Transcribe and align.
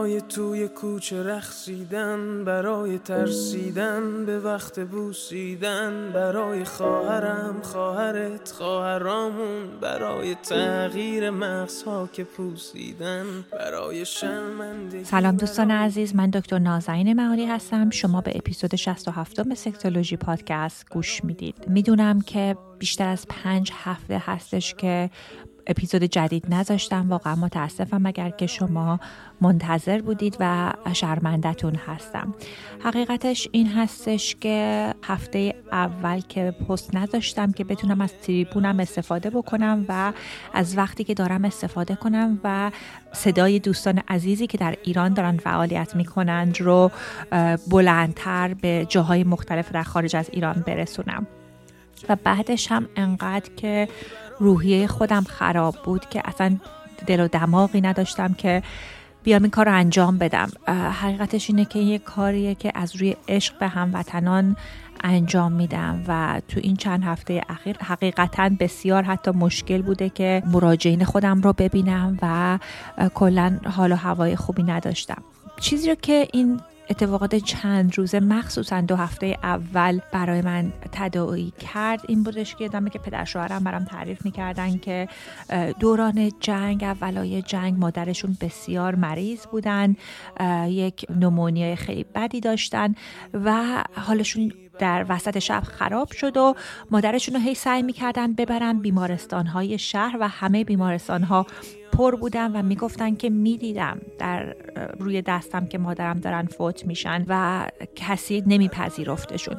برای 0.00 0.20
توی 0.20 0.68
کوچه 0.68 1.22
رخصیدن 1.22 2.44
برای 2.44 2.98
ترسیدن 2.98 4.26
به 4.26 4.38
وقت 4.38 4.80
بوسیدن 4.80 6.10
برای 6.14 6.64
خواهرم 6.64 7.62
خواهرت 7.62 8.52
خواهرامون 8.52 9.80
برای 9.80 10.34
تغییر 10.34 11.30
مغزها 11.30 12.08
که 12.12 12.24
پوسیدن 12.24 13.26
برای 13.52 14.04
شرمنده 14.04 15.04
سلام 15.04 15.36
دوستان 15.36 15.70
عزیز 15.70 16.14
من 16.14 16.30
دکتر 16.30 16.58
نازنین 16.58 17.12
معالی 17.12 17.46
هستم. 17.46 17.90
شما 17.90 18.20
به 18.20 18.32
اپیزود 18.34 18.76
67 18.76 19.54
سکتولوژی 19.54 20.16
پادکست 20.16 20.86
گوش 20.90 21.24
می‌دید. 21.24 21.64
می‌دونم 21.66 22.20
که 22.20 22.56
بیشتر 22.78 23.08
از 23.08 23.26
پنج 23.28 23.72
هفته 23.74 24.22
هستش 24.26 24.74
که 24.74 25.10
اپیزود 25.70 26.02
جدید 26.02 26.54
نذاشتم. 26.54 27.06
واقعا 27.08 27.34
متاسفم 27.34 28.06
اگر 28.06 28.30
که 28.30 28.46
شما 28.46 29.00
منتظر 29.40 30.00
بودید 30.00 30.36
و 30.40 30.72
شرمندتون 30.92 31.74
هستم. 31.74 32.34
حقیقتش 32.84 33.48
این 33.52 33.66
هستش 33.66 34.36
که 34.40 34.94
هفته 35.04 35.54
اول 35.72 36.20
که 36.20 36.50
پست 36.68 36.94
نذاشتم 36.94 37.52
که 37.52 37.64
بتونم 37.64 38.00
از 38.00 38.12
تریبونم 38.22 38.80
استفاده 38.80 39.30
بکنم 39.30 39.84
و 39.88 40.12
از 40.54 40.76
وقتی 40.76 41.04
که 41.04 41.14
دارم 41.14 41.44
استفاده 41.44 41.94
کنم 41.94 42.40
و 42.44 42.70
صدای 43.12 43.58
دوستان 43.58 44.02
عزیزی 44.08 44.46
که 44.46 44.58
در 44.58 44.76
ایران 44.84 45.14
دارن 45.14 45.36
فعالیت 45.36 45.96
می‌کنند 45.96 46.60
رو 46.60 46.90
بلندتر 47.70 48.54
به 48.54 48.86
جاهای 48.88 49.24
مختلف 49.24 49.72
در 49.72 49.82
خارج 49.82 50.16
از 50.16 50.30
ایران 50.32 50.64
برسونم. 50.66 51.26
و 52.08 52.16
بعدش 52.24 52.72
هم 52.72 52.88
انقدر 52.96 53.50
که 53.56 53.88
روحیه 54.40 54.86
خودم 54.86 55.22
خراب 55.22 55.74
بود 55.84 56.08
که 56.08 56.22
اصلا 56.24 56.56
دل 57.06 57.20
و 57.20 57.28
دماغی 57.28 57.80
نداشتم 57.80 58.34
که 58.34 58.62
بیام 59.22 59.42
این 59.42 59.50
کار 59.50 59.66
رو 59.66 59.74
انجام 59.74 60.18
بدم. 60.18 60.50
حقیقتش 61.00 61.50
اینه 61.50 61.64
که 61.64 61.78
یه 61.78 61.98
کاریه 61.98 62.54
که 62.54 62.72
از 62.74 62.96
روی 62.96 63.16
عشق 63.28 63.58
به 63.58 63.68
هموطنان 63.68 64.56
انجام 65.04 65.52
میدم 65.52 66.04
و 66.08 66.40
تو 66.48 66.60
این 66.62 66.76
چند 66.76 67.04
هفته 67.04 67.42
اخیر 67.48 67.76
حقیقتا 67.78 68.50
بسیار 68.60 69.02
حتی 69.02 69.30
مشکل 69.30 69.82
بوده 69.82 70.08
که 70.08 70.42
مراجعین 70.46 71.04
خودم 71.04 71.40
رو 71.40 71.52
ببینم 71.52 72.18
و 72.22 72.58
کلا 73.14 73.58
حال 73.76 73.92
و 73.92 73.96
هوای 73.96 74.36
خوبی 74.36 74.62
نداشتم. 74.62 75.22
چیزی 75.60 75.88
رو 75.88 75.94
که 75.94 76.28
این 76.32 76.60
اتفاقات 76.90 77.34
چند 77.34 77.98
روزه 77.98 78.20
مخصوصا 78.20 78.80
دو 78.80 78.96
هفته 78.96 79.38
اول 79.42 80.00
برای 80.12 80.40
من 80.40 80.72
تداعی 80.92 81.52
کرد. 81.58 82.00
این 82.08 82.22
بودش 82.22 82.54
که 82.54 82.68
دامه 82.68 82.90
که 82.90 82.98
پدر 82.98 83.24
شوهرم 83.24 83.64
برام 83.64 83.84
تعریف 83.84 84.24
می‌کردن 84.24 84.78
که 84.78 85.08
دوران 85.80 86.32
جنگ 86.40 86.84
اولای 86.84 87.42
جنگ 87.42 87.78
مادرشون 87.78 88.36
بسیار 88.40 88.94
مریض 88.94 89.46
بودن 89.46 89.96
یک 90.66 91.06
نمونیای 91.20 91.76
خیلی 91.76 92.04
بدی 92.14 92.40
داشتن 92.40 92.94
و 93.34 93.84
حالشون 93.94 94.52
در 94.78 95.06
وسط 95.08 95.38
شب 95.38 95.62
خراب 95.62 96.12
شد 96.12 96.36
و 96.36 96.54
مادرشون 96.90 97.34
رو 97.34 97.40
هی 97.40 97.54
سعی 97.54 97.82
می‌کردن 97.82 98.32
ببرن 98.32 98.78
بیمارستان 98.78 99.46
های 99.46 99.78
شهر 99.78 100.16
و 100.20 100.28
همه 100.28 100.64
بیمارستان 100.64 101.22
ها 101.22 101.46
پر 102.00 102.16
بودن 102.16 102.52
و 102.52 102.62
می‌گفتن 102.62 103.14
که 103.14 103.30
می‌دیدم 103.30 103.98
در 104.18 104.56
روی 104.98 105.22
دستم 105.22 105.66
که 105.66 105.78
مادرم 105.78 106.18
دارن 106.18 106.46
فوت 106.46 106.86
میشن 106.86 107.24
و 107.28 107.66
کسی 107.96 108.42
نمیپذیرفتشون. 108.46 109.56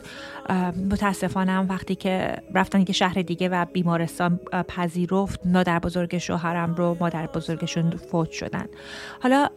متاسفانه 0.92 1.60
وقتی 1.60 1.96
که 1.96 2.38
رفتن 2.54 2.84
که 2.84 2.94
شهر 2.94 3.22
دیگه 3.22 3.50
و 3.50 3.66
بیمارستان 3.74 4.40
پذیرفت 4.68 5.46
مادر 5.46 5.80
بزرگ 5.80 6.18
شوهرم 6.18 6.76
رو 6.76 6.98
مادر 7.00 7.28
بزرگشون 7.28 7.90
فوت 7.90 8.32
شدن. 8.32 8.66
حالا 9.24 9.48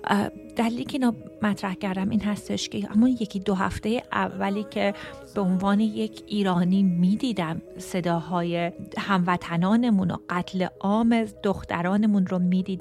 دلیلی 0.56 0.84
که 0.84 0.92
اینو 0.92 1.12
مطرح 1.42 1.74
کردم 1.74 2.10
این 2.10 2.20
هستش 2.20 2.68
که 2.68 2.88
همون 2.88 3.10
یکی 3.10 3.40
دو 3.40 3.54
هفته 3.54 4.02
اولی 4.12 4.66
که 4.70 4.94
به 5.34 5.40
عنوان 5.40 5.80
یک 5.80 6.22
ایرانی 6.26 6.82
می‌دیدم 6.82 7.62
صداهای 7.78 8.72
هموطنانمون 8.98 10.10
و 10.10 10.16
قتل 10.30 10.66
عام 10.80 11.24
دخترانمون 11.42 12.26
رو 12.26 12.38
می‌دیدم. 12.38 12.73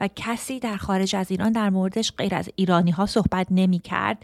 و 0.00 0.08
کسی 0.16 0.60
در 0.60 0.76
خارج 0.76 1.16
از 1.16 1.30
ایران 1.30 1.52
در 1.52 1.70
موردش 1.70 2.12
غیر 2.12 2.34
از 2.34 2.48
ایرانی 2.56 2.90
ها 2.90 3.06
صحبت 3.06 3.46
نمی 3.50 3.78
کرد 3.78 4.18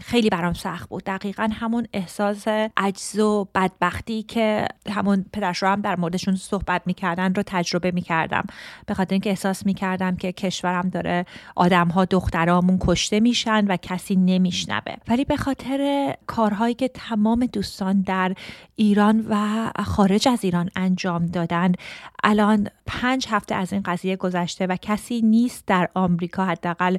خیلی 0.00 0.30
برام 0.30 0.52
سخت 0.52 0.88
بود. 0.88 1.04
دقیقا 1.04 1.50
همون 1.52 1.86
احساس 1.92 2.44
عجز 2.76 3.18
و 3.18 3.48
بدبختی 3.54 4.22
که 4.22 4.66
همون 4.90 5.24
پدرشوهرم 5.32 5.80
در 5.80 5.96
موردشون 5.96 6.36
صحبت 6.36 6.82
می‌کردن 6.86 7.34
رو 7.34 7.42
تجربه 7.46 7.90
می‌کردم. 7.90 8.44
به 8.86 8.94
خاطر 8.94 9.14
اینکه 9.14 9.30
احساس 9.30 9.66
می‌کردم 9.66 10.16
که 10.16 10.32
کشورم 10.32 10.88
داره 10.88 11.26
آدم 11.56 11.88
ها 11.88 12.04
دخترامون 12.04 12.78
کشته 12.80 13.20
میشن 13.20 13.64
و 13.64 13.76
کسی 13.76 14.16
نمیشنوه. 14.16 14.94
ولی 15.08 15.24
به 15.24 15.36
خاطر 15.36 16.14
کارهایی 16.26 16.74
که 16.74 16.88
تمام 16.88 17.46
دوستان 17.46 18.00
در 18.00 18.34
ایران 18.76 19.26
و 19.28 19.70
خارج 19.84 20.28
از 20.28 20.44
ایران 20.44 20.70
انجام 20.76 21.26
دادن 21.26 21.72
الان 22.24 22.68
پنج 22.90 23.26
هفته 23.30 23.54
از 23.54 23.72
این 23.72 23.82
قضیه 23.82 24.16
گذشته 24.16 24.66
و 24.66 24.76
کسی 24.82 25.22
نیست 25.22 25.66
در 25.66 25.88
آمریکا 25.94 26.44
حداقل 26.44 26.96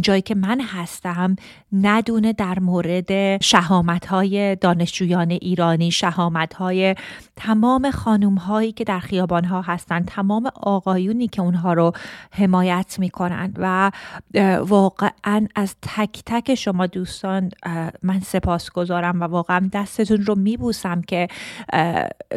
جایی 0.00 0.22
که 0.22 0.34
من 0.34 0.60
هستم 0.60 1.36
ندونه 1.72 2.32
در 2.32 2.58
مورد 2.58 3.42
شهامت 3.42 4.06
های 4.06 4.56
دانشجویان 4.56 5.30
ایرانی 5.30 5.90
شهامت 5.90 6.54
های 6.54 6.94
تمام 7.36 7.90
خانوم 7.90 8.34
هایی 8.34 8.72
که 8.72 8.84
در 8.84 9.00
خیابان 9.00 9.44
ها 9.44 9.60
هستند 9.60 10.04
تمام 10.08 10.50
آقایونی 10.54 11.28
که 11.28 11.42
اونها 11.42 11.72
رو 11.72 11.92
حمایت 12.30 12.96
می‌کنند 12.98 13.56
و 13.58 13.90
واقعا 14.60 15.46
از 15.54 15.76
تک 15.82 16.22
تک 16.26 16.54
شما 16.54 16.86
دوستان 16.86 17.50
من 18.02 18.20
سپاس 18.20 18.70
گذارم 18.70 19.20
و 19.20 19.24
واقعا 19.24 19.70
دستتون 19.72 20.24
رو 20.24 20.34
میبوسم 20.34 21.02
که 21.02 21.28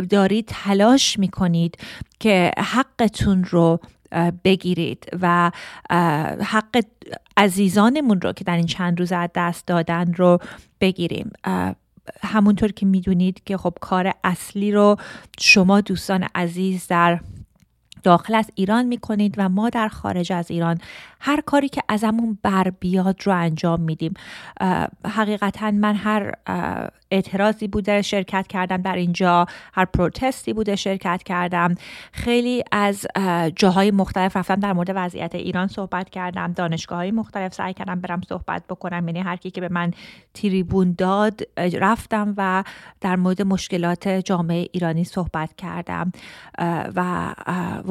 دارید 0.10 0.46
تلاش 0.48 1.20
می‌کنید 1.20 1.78
که 2.24 2.52
حقتون 2.58 3.44
رو 3.44 3.80
بگیرید 4.44 5.06
و 5.22 5.52
حق 6.42 6.84
عزیزانمون 7.38 8.22
رو 8.22 8.34
که 8.34 8.44
در 8.44 8.56
این 8.56 8.66
چند 8.66 9.00
روز 9.00 9.12
از 9.12 9.30
دست 9.36 9.68
دادن 9.68 10.14
رو 10.14 10.40
بگیریم. 10.82 11.32
همونطور 12.24 12.72
که 12.72 12.86
می‌دونید 12.86 13.44
که 13.46 13.58
خب 13.58 13.74
کار 13.82 14.14
اصلی 14.24 14.72
رو 14.72 14.96
شما 15.40 15.82
دوستان 15.82 16.28
عزیز 16.36 16.88
در 16.88 17.20
داخل 18.04 18.36
از 18.36 18.52
ایران 18.56 18.86
می‌کنید 18.86 19.36
و 19.38 19.50
ما 19.50 19.70
در 19.70 19.88
خارج 19.88 20.34
از 20.34 20.52
ایران 20.52 20.78
هر 21.20 21.42
کاری 21.42 21.70
که 21.70 21.82
ازمون 21.90 22.38
بر 22.44 22.70
بیاد 22.70 23.16
رو 23.24 23.34
انجام 23.34 23.82
میدیم. 23.82 24.14
حقیقتا 25.08 25.72
من 25.72 25.96
هر 25.96 26.34
اعتراضی 27.12 27.68
بوده 27.68 28.02
شرکت 28.02 28.48
کردم 28.48 28.78
در 28.78 28.96
اینجا 28.96 29.46
هر 29.74 29.86
پروتستی 29.86 30.54
بوده 30.54 30.76
شرکت 30.76 31.24
کردم. 31.24 31.76
خیلی 32.12 32.64
از 32.72 33.06
جاهای 33.56 33.92
مختلف 33.92 34.38
رفتم 34.38 34.56
در 34.56 34.74
مورد 34.74 34.92
وضعیت 34.96 35.36
ایران 35.36 35.68
صحبت 35.68 36.10
کردم 36.10 36.54
دانشگاه 36.54 36.98
های 36.98 37.12
مختلف 37.12 37.54
سعی 37.54 37.74
کردم 37.74 38.02
برم 38.02 38.22
صحبت 38.30 38.64
بکنم. 38.70 39.08
یعنی 39.08 39.20
هر 39.20 39.36
کی 39.36 39.52
که 39.52 39.62
به 39.62 39.70
من 39.70 39.92
تریبون 40.34 40.96
داد 40.98 41.42
رفتم 41.58 42.34
و 42.38 42.64
در 43.02 43.16
مورد 43.16 43.42
مشکلات 43.42 44.08
جامعه 44.08 44.68
ایرانی 44.72 45.04
صحبت 45.04 45.56
کردم. 45.56 46.12
و 46.96 47.34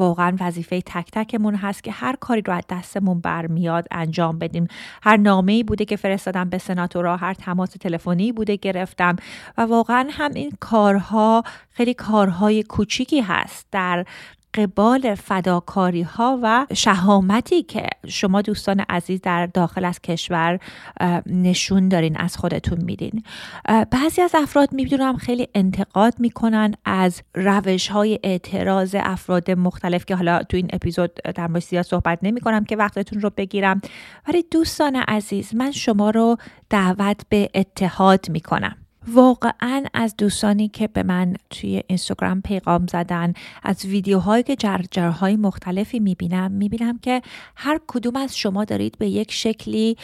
واقعا 0.03 0.37
وظیفه 0.39 0.81
تک 0.81 1.11
تکمون 1.11 1.55
هست 1.55 1.83
که 1.83 1.91
هر 1.91 2.15
کاری 2.15 2.41
رو 2.41 2.53
از 2.53 2.63
دستمون 2.69 3.19
برمیاد 3.19 3.87
انجام 3.91 4.39
بدیم. 4.39 4.67
هر 5.03 5.17
نامه 5.17 5.63
بوده 5.63 5.85
که 5.85 5.95
فرستادم 5.95 6.49
به 6.49 6.57
سناتورها 6.57 7.15
هر 7.15 7.33
تماس 7.33 7.69
تلفنی 7.69 8.31
بوده 8.31 8.55
گرفتم 8.55 9.15
و 9.57 9.61
واقعا 9.61 10.07
هم 10.11 10.31
این 10.33 10.51
کارها 10.59 11.43
خیلی 11.71 11.93
کارهای 11.93 12.63
کوچیکی 12.63 13.21
هست. 13.21 13.67
در 13.71 14.05
قبال 14.53 15.15
فداکاری 15.15 16.01
ها 16.01 16.39
و 16.43 16.67
شهامتی 16.73 17.63
که 17.63 17.87
شما 18.07 18.41
دوستان 18.41 18.79
عزیز 18.79 19.21
در 19.21 19.45
داخل 19.45 19.85
از 19.85 20.01
کشور 20.01 20.59
نشون 21.25 21.89
دارین 21.89 22.17
از 22.17 22.37
خودتون 22.37 22.83
میدین. 22.83 23.23
بعضی 23.91 24.21
از 24.21 24.35
افراد 24.35 24.73
می‌بینم 24.73 25.17
خیلی 25.17 25.47
انتقاد 25.55 26.13
می‌کنن 26.19 26.73
از 26.85 27.21
روش 27.35 27.87
های 27.87 28.19
اعتراض 28.23 28.95
افراد 28.99 29.51
مختلف 29.51 30.05
که 30.05 30.15
حالا 30.15 30.43
تو 30.43 30.57
این 30.57 30.69
اپیزود 30.73 31.13
در 31.35 31.47
مورد 31.47 31.81
صحبت 31.81 32.19
نمی 32.21 32.41
کنم 32.41 32.63
که 32.63 32.75
وقتتون 32.75 33.21
رو 33.21 33.29
بگیرم. 33.37 33.81
ولی 34.27 34.43
دوستان 34.51 34.95
عزیز 34.95 35.55
من 35.55 35.71
شما 35.71 36.09
رو 36.09 36.37
دعوت 36.69 37.21
به 37.29 37.49
اتحاد 37.55 38.29
می‌کنم. 38.29 38.75
واقعا 39.07 39.83
از 39.93 40.15
دوستانی 40.17 40.67
که 40.67 40.87
به 40.87 41.03
من 41.03 41.33
توی 41.49 41.83
اینستاگرام 41.87 42.41
پیغام 42.41 42.87
زدن 42.87 43.33
از 43.63 43.85
ویدیوهایی 43.85 44.43
که 44.43 44.55
جرجرهای 44.55 45.35
مختلفی 45.35 45.99
می‌بینم 45.99 46.51
می‌بینم 46.51 46.97
که 46.97 47.21
هر 47.55 47.79
کدوم 47.87 48.15
از 48.15 48.37
شما 48.37 48.65
دارید 48.65 48.97
به 48.97 49.07
یک 49.07 49.31
شکلی 49.31 49.97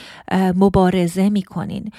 مبارزه 0.55 1.29
می‌کنین. 1.29 1.91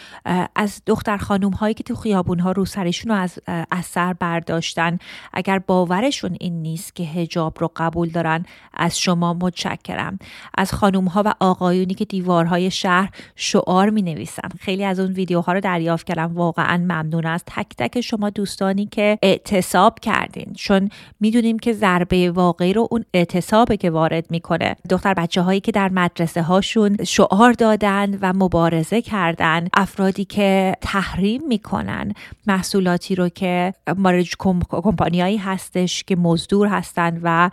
از 0.56 0.82
دختر 0.86 1.16
خانوم 1.16 1.52
هایی 1.52 1.74
که 1.74 1.82
تو 1.82 1.94
خیابون 1.94 2.38
ها 2.40 2.52
رو 2.52 2.64
سرشون 2.64 3.12
رو 3.12 3.18
از 3.18 3.38
اثر 3.70 4.12
برداشتن. 4.12 4.98
اگر 5.32 5.58
باورشون 5.58 6.36
این 6.40 6.62
نیست 6.62 6.96
که 6.96 7.02
هجاب 7.02 7.56
رو 7.60 7.70
قبول 7.76 8.08
دارن 8.08 8.44
از 8.74 8.98
شما 8.98 9.34
متشکرم. 9.34 10.18
از 10.58 10.72
خانوم 10.72 11.04
ها 11.04 11.22
و 11.26 11.34
آقایونی 11.40 11.94
که 11.94 12.04
دیوارهای 12.04 12.70
شهر 12.70 13.10
شعار 13.36 13.90
می 13.90 14.02
نویسن 14.02 14.48
خیلی 14.60 14.84
از 14.84 15.00
اون 15.00 15.12
ویدیوها 15.12 15.52
رو 15.52 15.60
دریافت 15.60 16.06
کردم. 16.06 16.34
واقعا 16.34 16.76
ممنون 16.90 17.26
از 17.26 17.44
تک 17.46 17.66
تک 17.78 18.00
شما 18.00 18.30
دوستانی 18.30 18.86
که 18.86 19.18
اعتصاب 19.22 19.98
کردین. 20.00 20.52
چون 20.54 20.90
می‌دونیم 21.20 21.58
که 21.58 21.72
ضربه 21.72 22.30
واقعی 22.30 22.72
رو 22.72 22.88
اون 22.90 23.04
اعتصابه 23.14 23.76
که 23.76 23.90
وارد 23.90 24.30
می‌کنه. 24.30 24.76
دختر 24.90 25.14
بچه 25.14 25.42
هایی 25.42 25.60
که 25.60 25.72
در 25.72 25.88
مدرسه 25.88 26.42
هاشون 26.42 26.96
شعار 27.04 27.52
دادن 27.52 28.18
و 28.22 28.32
مبارزه 28.32 29.02
کردن 29.02 29.68
افرادی 29.74 30.24
که 30.24 30.76
تحریم 30.80 31.42
می‌کنن 31.48 32.12
محصولاتی 32.46 33.14
رو 33.14 33.28
که 33.28 33.74
مارج 33.96 34.34
کمپانیایی 34.70 35.36
هستش 35.36 36.04
که 36.04 36.16
مزدور 36.16 36.68
هستن 36.68 37.20
و 37.22 37.50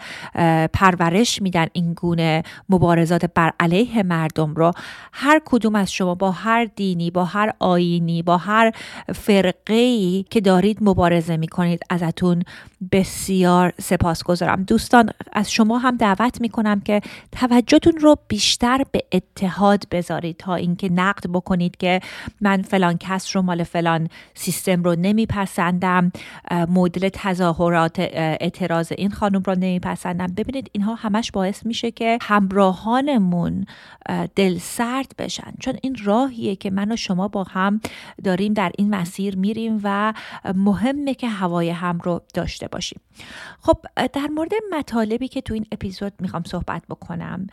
پرورش 0.73 1.41
میدن 1.41 1.67
این 1.73 1.93
گونه 1.93 2.43
مبارزات 2.69 3.25
بر 3.25 3.51
علیه 3.59 4.03
مردم 4.03 4.53
رو. 4.53 4.71
هر 5.13 5.41
کدوم 5.45 5.75
از 5.75 5.91
شما 5.91 6.15
با 6.15 6.31
هر 6.31 6.65
دینی 6.65 7.11
با 7.11 7.25
هر 7.25 7.53
آینی 7.59 8.21
با 8.21 8.37
هر 8.37 8.71
فرقه 9.27 9.73
ای 9.73 10.25
که 10.29 10.41
دارید 10.41 10.77
مبارزه 10.81 11.37
می 11.37 11.47
کنید 11.47 11.83
ازتون 11.89 12.43
بسیار 12.91 13.73
سپاسگزارم. 13.81 14.63
دوستان 14.63 15.09
از 15.33 15.51
شما 15.51 15.77
هم 15.77 15.97
دعوت 15.97 16.41
می 16.41 16.49
کنم 16.49 16.79
که 16.79 17.01
توجهتون 17.31 17.93
رو 17.97 18.15
بیشتر 18.27 18.83
به 18.91 19.03
اتحاد 19.11 19.83
بذارید 19.91 20.37
تا 20.37 20.55
اینکه 20.55 20.89
نقد 20.89 21.27
بکنید 21.33 21.77
که 21.77 21.99
من 22.41 22.61
فلان 22.61 22.97
کس 22.97 23.35
رو 23.35 23.41
مال 23.41 23.63
فلان 23.63 24.09
سیستم 24.33 24.83
رو 24.83 24.95
نمیپسندم 24.95 26.11
مدل 26.69 27.09
تظاهرات 27.13 27.99
اعتراض 27.99 28.91
این 28.97 29.11
خانم 29.11 29.43
رو 29.45 29.55
نمیپسندم. 29.55 30.27
ببینید 30.27 30.69
اینها 30.71 30.95
همش 30.95 31.31
باعث 31.31 31.65
میشه 31.65 31.91
که 31.91 32.17
همراهانمون 32.21 33.65
دل 34.35 34.57
سرد 34.57 35.11
بشن. 35.17 35.53
چون 35.59 35.73
این 35.81 35.95
راهیه 36.03 36.55
که 36.55 36.69
من 36.71 36.91
و 36.91 36.95
شما 36.95 37.27
با 37.27 37.43
هم 37.43 37.81
داریم 38.23 38.53
در 38.53 38.71
این 38.77 38.89
مسیر 38.89 39.16
میریم 39.19 39.81
و 39.83 40.13
مهمه 40.55 41.13
که 41.13 41.27
هوای 41.27 41.69
هم 41.69 41.99
رو 41.99 42.21
داشته 42.33 42.67
باشیم. 42.67 43.01
خب 43.61 43.77
در 44.13 44.27
مورد 44.27 44.51
مطالبی 44.71 45.27
که 45.27 45.41
تو 45.41 45.53
این 45.53 45.65
اپیزود 45.71 46.13
می‌خوام 46.19 46.43
صحبت 46.43 46.83
بکنم 46.89 47.47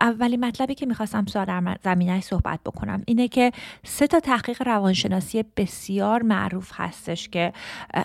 اولی 0.00 0.36
مطلبی 0.36 0.74
که 0.74 0.86
می‌خواستم 0.86 1.24
در 1.24 1.78
زمینه 1.84 2.20
صحبت 2.20 2.60
بکنم 2.66 3.02
اینه 3.06 3.28
که 3.28 3.52
سه 3.84 4.06
تا 4.06 4.20
تحقیق 4.20 4.62
روانشناسی 4.66 5.44
بسیار 5.56 6.22
معروف 6.22 6.70
هستش 6.74 7.28
که 7.28 7.52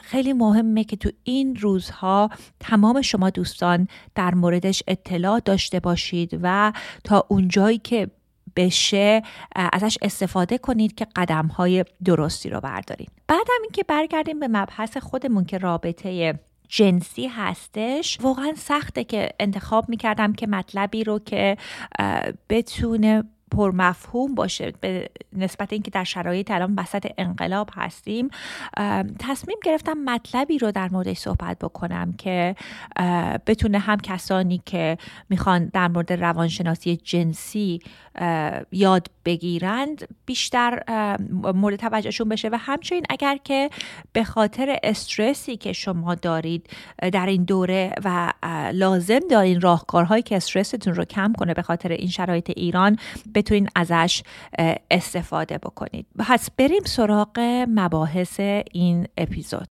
خیلی 0.02 0.34
مهمه 0.34 0.84
که 0.84 0.96
تو 0.96 1.10
این 1.24 1.56
روزها 1.56 2.30
تمام 2.60 3.02
شما 3.02 3.30
دوستان 3.30 3.88
در 4.16 4.36
موردش 4.36 4.84
اطلاع 4.88 5.40
داشته 5.40 5.80
باشید 5.80 6.40
و 6.42 6.74
تا 7.04 7.26
اونجایی 7.30 7.78
که 7.78 8.08
بشه 8.56 9.24
ازش 9.56 9.98
استفاده 10.02 10.58
کنید 10.58 10.96
که 10.96 11.08
قدم 11.16 11.48
های 11.48 11.86
درستی 12.06 12.50
رو 12.50 12.62
بردارید 12.62 13.12
بعدم 13.28 13.62
اینکه 13.64 13.84
برگردیم 13.84 14.40
به 14.40 14.48
مبحث 14.48 14.98
خودمون 14.98 15.46
که 15.46 15.58
رابطه 15.58 16.40
جنسی 16.68 17.28
هستش 17.28 18.18
واقعا 18.22 18.54
سخته 18.58 19.04
که 19.04 19.30
انتخاب 19.40 19.90
می‌کردم 19.90 20.34
که 20.34 20.48
مطلبی 20.48 21.04
رو 21.04 21.20
که 21.20 21.58
بتونه 22.50 23.24
پرمفهوم 23.52 24.36
باشه 24.36 24.74
به 24.82 25.10
نسبت 25.34 25.74
اینکه 25.74 25.92
در 25.92 26.04
شرایط 26.04 26.52
الان 26.52 26.76
وسط 26.78 27.12
انقلاب 27.18 27.70
هستیم 27.74 28.30
تصمیم 29.20 29.58
گرفتم 29.64 29.94
مطلبی 29.94 30.58
رو 30.58 30.72
در 30.72 30.90
موردش 30.90 31.18
صحبت 31.18 31.60
بکنم 31.60 32.14
که 32.14 32.56
بتونه 33.48 33.80
هم 33.80 33.98
کسانی 33.98 34.62
که 34.66 34.98
می‌خوان 35.30 35.66
در 35.66 35.88
مورد 35.88 36.14
روانشناسی 36.14 36.98
جنسی 36.98 37.82
یاد 38.72 39.08
بگیرند 39.26 40.08
بیشتر 40.26 40.84
مورد 41.56 41.76
توجهشون 41.76 42.30
بشه 42.30 42.50
و 42.50 42.58
همچنین 42.60 43.04
اگر 43.10 43.38
که 43.44 43.70
به 44.14 44.24
خاطر 44.24 44.80
استرسی 44.84 45.58
که 45.58 45.74
شما 45.74 46.16
دارید 46.16 46.70
در 47.14 47.26
این 47.26 47.44
دوره 47.44 47.92
و 48.04 48.34
لازم 48.74 49.20
دارین 49.30 49.62
راهکارهایی 49.62 50.24
که 50.24 50.36
استرستون 50.36 50.94
رو 50.96 51.06
کم 51.06 51.34
کنه 51.34 51.54
به 51.54 51.62
خاطر 51.62 51.92
این 51.92 52.10
شرایط 52.10 52.52
ایران 52.56 52.98
بتونین 53.36 53.68
ازش 53.76 54.24
استفاده 54.92 55.58
بکنید. 55.58 56.06
پس 56.20 56.52
بریم 56.58 56.84
سراغ 56.86 57.40
مباحث 57.70 58.40
این 58.72 59.08
اپیزود. 59.18 59.68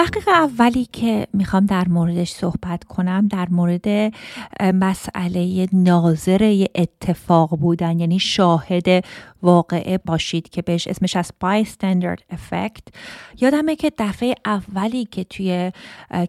تحقیق 0.00 0.28
اولی 0.28 0.88
که 0.92 1.26
می‌خوام 1.32 1.66
در 1.66 1.88
موردش 1.88 2.30
صحبت 2.30 2.84
کنم 2.84 3.28
در 3.28 3.48
مورد 3.50 4.12
مسئله 4.60 5.68
ناظر 5.72 6.66
اتفاق 6.74 7.56
بودن 7.56 7.98
یعنی 7.98 8.18
شاهد 8.18 9.04
واقعه 9.42 9.98
باشید 9.98 10.48
که 10.48 10.62
بهش 10.62 10.88
اسمش 10.88 11.16
از 11.16 11.32
bystander 11.44 12.16
effect. 12.34 12.92
یادمه 13.40 13.76
که 13.76 13.92
دفعه 13.98 14.34
اولی 14.44 15.04
که 15.04 15.24
توی 15.24 15.72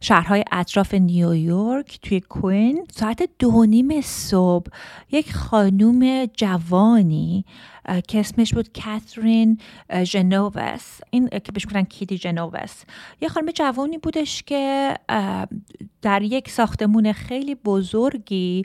شهرهای 0.00 0.44
اطراف 0.52 0.94
نیویورک 0.94 1.98
توی 2.02 2.20
کوین 2.20 2.77
ساعت 2.92 3.28
دو 3.38 3.64
نیم 3.64 4.00
صبح 4.00 4.70
یک 5.12 5.32
خانوم 5.34 6.26
جوانی 6.26 7.44
که 8.08 8.20
اسمش 8.20 8.54
بود 8.54 8.80
کاترین 8.82 9.58
جنووس 10.02 11.00
این 11.10 11.28
که 11.28 11.52
بهش 11.52 11.66
گفتن 11.66 11.82
کیتی 11.82 12.18
جنووس 12.18 12.82
یه 13.20 13.28
خانم 13.28 13.50
جوانی 13.50 13.98
بودش 13.98 14.42
که 14.42 14.94
در 16.02 16.22
یک 16.22 16.50
ساختمون 16.50 17.12
خیلی 17.12 17.54
بزرگی 17.54 18.64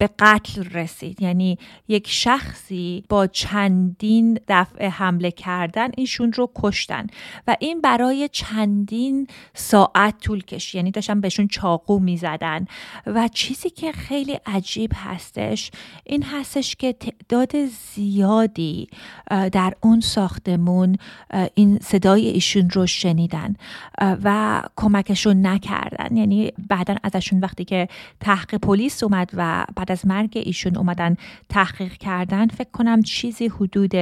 به 0.00 0.10
قتل 0.18 0.64
رسید. 0.64 1.22
یعنی 1.22 1.58
یک 1.88 2.08
شخصی 2.08 3.04
با 3.08 3.26
چندین 3.26 4.38
دفعه 4.48 4.88
حمله 4.88 5.30
کردن 5.30 5.88
ایشون 5.96 6.32
رو 6.32 6.50
کشتن 6.56 7.06
و 7.46 7.56
این 7.60 7.80
برای 7.80 8.28
چندین 8.32 9.26
ساعت 9.54 10.18
طول 10.20 10.40
کشید 10.42 10.74
یعنی 10.74 10.90
داشتن 10.90 11.20
بهشون 11.20 11.48
چاقو 11.48 11.98
می‌زدن. 11.98 12.66
و 13.06 13.28
چیزی 13.28 13.70
که 13.70 13.92
خیلی 13.92 14.38
عجیب 14.46 14.90
هستش 14.94 15.70
این 16.04 16.22
هستش 16.22 16.76
که 16.76 16.92
تعداد 16.92 17.66
زیادی 17.66 18.88
در 19.30 19.74
اون 19.80 20.00
ساختمون 20.00 20.96
این 21.54 21.78
صدای 21.78 22.26
ایشون 22.26 22.70
رو 22.70 22.86
شنیدن 22.86 23.56
و 23.98 24.62
کمکشون 24.76 25.46
نکردن. 25.46 26.16
یعنی 26.16 26.52
بعدا 26.68 26.96
ازشون 27.02 27.40
وقتی 27.40 27.64
که 27.64 27.88
تحقیق 28.20 28.60
پلیس 28.60 29.02
اومد 29.02 29.30
و 29.34 29.64
بعد 29.76 29.89
از 29.90 30.06
مرگ 30.06 30.42
ایشون 30.44 30.76
اومدن 30.76 31.16
تحقیق 31.48 31.92
کردن 31.92 32.46
فکر 32.46 32.70
کنم 32.72 33.02
چیزی 33.02 33.48
حدود 33.48 33.92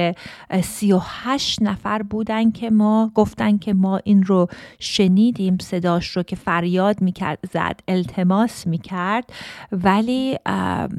38 0.63 1.61
نفر 1.61 2.01
بودن 2.01 2.51
که 2.51 2.69
ما 2.69 3.11
گفتن 3.15 3.57
که 3.57 3.73
ما 3.73 3.99
این 4.03 4.23
رو 4.23 4.47
شنیدیم 4.79 5.57
صداش 5.61 6.17
رو 6.17 6.23
که 6.23 6.35
فریاد 6.35 7.01
می‌کرد 7.01 7.39
زد 7.53 7.79
التماس 7.87 8.67
می‌کرد 8.67 9.33
ولی 9.71 10.37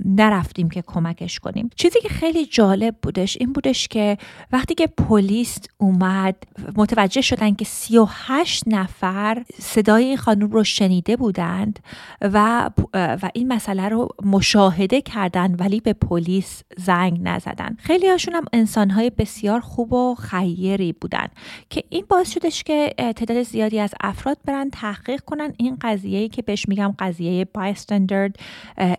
نرفتیم 0.04 0.70
که 0.70 0.82
کمکش 0.86 1.38
کنیم. 1.38 1.70
چیزی 1.76 2.00
که 2.00 2.08
خیلی 2.08 2.46
جالب 2.46 2.96
بودش 3.02 3.36
این 3.40 3.52
بودش 3.52 3.88
که 3.88 4.18
وقتی 4.52 4.74
که 4.74 4.86
پلیس 4.86 5.58
اومد 5.78 6.36
متوجه 6.76 7.20
شدن 7.20 7.54
که 7.54 7.64
38 7.64 8.62
نفر 8.66 9.44
صدای 9.58 10.04
این 10.04 10.16
خانم 10.16 10.50
رو 10.50 10.64
شنیده 10.64 11.16
بودند 11.16 11.78
و, 12.20 12.70
و 12.94 13.30
این 13.34 13.52
مسئله 13.52 13.88
رو 13.88 14.08
مشاهده 14.24 14.79
کردن 14.86 15.54
ولی 15.54 15.80
به 15.80 15.92
پلیس 15.92 16.62
زنگ 16.76 17.18
نزدن. 17.22 17.76
خیلی 17.78 18.08
هاشون 18.08 18.34
هم 18.34 18.44
انسانهای 18.52 19.10
بسیار 19.10 19.60
خوب 19.60 19.92
و 19.92 20.14
خیری 20.14 20.92
بودن 20.92 21.26
که 21.70 21.84
این 21.88 22.04
باعث 22.08 22.30
شدش 22.30 22.62
که 22.62 22.94
تعداد 22.96 23.42
زیادی 23.42 23.80
از 23.80 23.94
افراد 24.00 24.38
برن 24.44 24.70
تحقیق 24.70 25.20
کنن 25.20 25.54
این 25.56 25.76
قضیه 25.80 26.28
که 26.28 26.42
بهش 26.42 26.68
میگم 26.68 26.94
قضیه 26.98 27.44
بایستندرد 27.44 28.36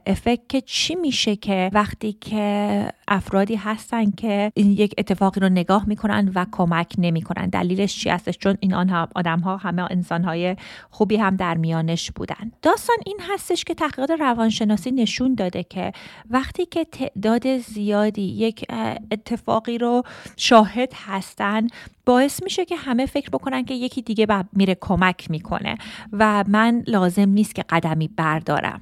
افکت 0.05 0.41
که 0.49 0.61
چی 0.61 0.95
میشه 0.95 1.35
که 1.35 1.69
وقتی 1.73 2.13
که 2.13 2.87
افرادی 3.07 3.55
هستن 3.55 4.11
که 4.11 4.51
این 4.55 4.71
یک 4.71 4.93
اتفاقی 4.97 5.39
رو 5.39 5.49
نگاه 5.49 5.87
می‌کنن 5.87 6.31
و 6.35 6.45
کمک 6.51 6.93
نمی‌کنن. 6.97 7.49
دلیلش 7.49 7.99
چی 7.99 8.09
هستش؟ 8.09 8.37
چون 8.37 8.57
این 8.59 8.73
آنها 8.73 9.07
آدم 9.15 9.39
ها 9.39 9.57
همه 9.57 9.91
انسان 9.91 10.23
های 10.23 10.55
خوبی 10.89 11.15
هم 11.15 11.35
در 11.35 11.57
میانش 11.57 12.11
بودن. 12.11 12.51
داستان 12.61 12.97
این 13.05 13.17
هستش 13.33 13.63
که 13.63 13.73
تحقیقات 13.73 14.11
روانشناسی 14.11 14.91
نشون 14.91 15.35
داده 15.35 15.63
که 15.71 15.91
وقتی 16.29 16.65
که 16.65 16.85
تعداد 16.85 17.57
زیادی 17.57 18.21
یک 18.21 18.65
اتفاقی 19.11 19.77
رو 19.77 20.03
شاهد 20.37 20.93
هستن 20.95 21.67
باعث 22.05 22.43
میشه 22.43 22.65
که 22.65 22.75
همه 22.75 23.05
فکر 23.05 23.29
بکنن 23.29 23.65
که 23.65 23.73
یکی 23.73 24.01
دیگه 24.01 24.27
میره 24.53 24.77
کمک 24.81 25.31
می‌کنه 25.31 25.75
و 26.13 26.43
من 26.47 26.83
لازم 26.87 27.29
نیست 27.29 27.55
که 27.55 27.63
قدمی 27.69 28.07
بردارم. 28.07 28.81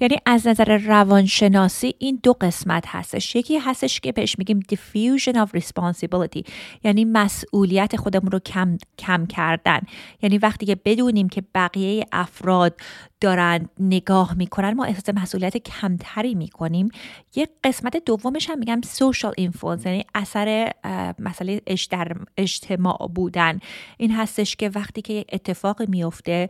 یعنی 0.00 0.16
از 0.26 0.46
نظر 0.46 0.78
روانشناسی 0.78 1.94
این 1.98 2.20
دو 2.22 2.32
قسمت 2.40 2.84
هستش. 2.86 3.36
یکی 3.36 3.58
هستش 3.58 4.00
که 4.00 4.12
بهش 4.12 4.38
میگیم 4.38 4.60
diffusion 4.72 5.34
of 5.34 5.60
responsibility 5.60 6.50
یعنی 6.84 7.04
مسئولیت 7.04 7.96
خودمون 7.96 8.30
رو 8.30 8.38
کم, 8.38 8.78
کم 8.98 9.26
کردن. 9.26 9.80
یعنی 10.22 10.38
وقتی 10.38 10.66
که 10.66 10.74
بدونیم 10.84 11.28
که 11.28 11.42
بقیه 11.54 12.06
افراد 12.12 12.80
دارن 13.22 13.68
نگاه 13.80 14.34
می‌کنن 14.34 14.74
ما 14.74 14.84
احساس 14.84 15.14
مسئولیت 15.14 15.56
کمتری 15.56 16.34
می‌کنیم. 16.34 16.88
یک 17.36 17.48
قسمت 17.64 17.96
دومش 18.06 18.50
هم 18.50 18.58
میگم 18.58 18.80
social 18.84 19.32
influence 19.40 19.86
یعنی 19.86 20.04
اثر 20.14 20.72
مسئله 21.18 21.60
اجتماع 22.36 23.10
بودن. 23.14 23.58
این 23.96 24.12
هستش 24.12 24.56
که 24.56 24.70
وقتی 24.74 25.02
که 25.02 25.24
اتفاق 25.32 25.82
میفته 25.88 26.48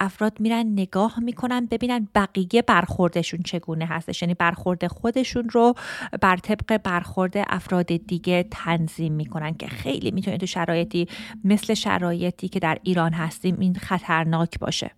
افراد 0.00 0.40
میرن 0.40 0.66
نگاه 0.66 1.20
می‌کنن 1.20 1.66
ببینن 1.66 2.08
بقیه 2.14 2.62
برخوردشون 2.62 3.40
چگونه 3.42 3.86
هستش. 3.86 4.22
یعنی 4.22 4.34
برخورد 4.34 4.86
خودشون 4.86 5.48
رو 5.48 5.74
بر 6.20 6.36
طبق 6.36 6.76
برخورد 6.76 7.32
افراد 7.36 7.86
دیگه 7.86 8.46
تنظیم 8.50 9.12
می‌کنن 9.12 9.54
که 9.54 9.66
خیلی 9.66 10.10
می‌تونه 10.10 10.38
تو 10.38 10.46
شرایطی 10.46 11.08
مثل 11.44 11.74
شرایطی 11.74 12.48
که 12.48 12.60
در 12.60 12.78
ایران 12.82 13.12
هستیم 13.12 13.56
این 13.60 13.74
خطرناک 13.74 14.58
باشه. 14.58 14.90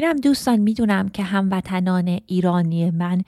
اینم 0.00 0.16
دوستان 0.16 0.56
می‌دونم 0.60 1.08
که 1.08 1.22
هموطنان 1.22 2.20
ایرانی 2.26 2.90
من 2.90 3.22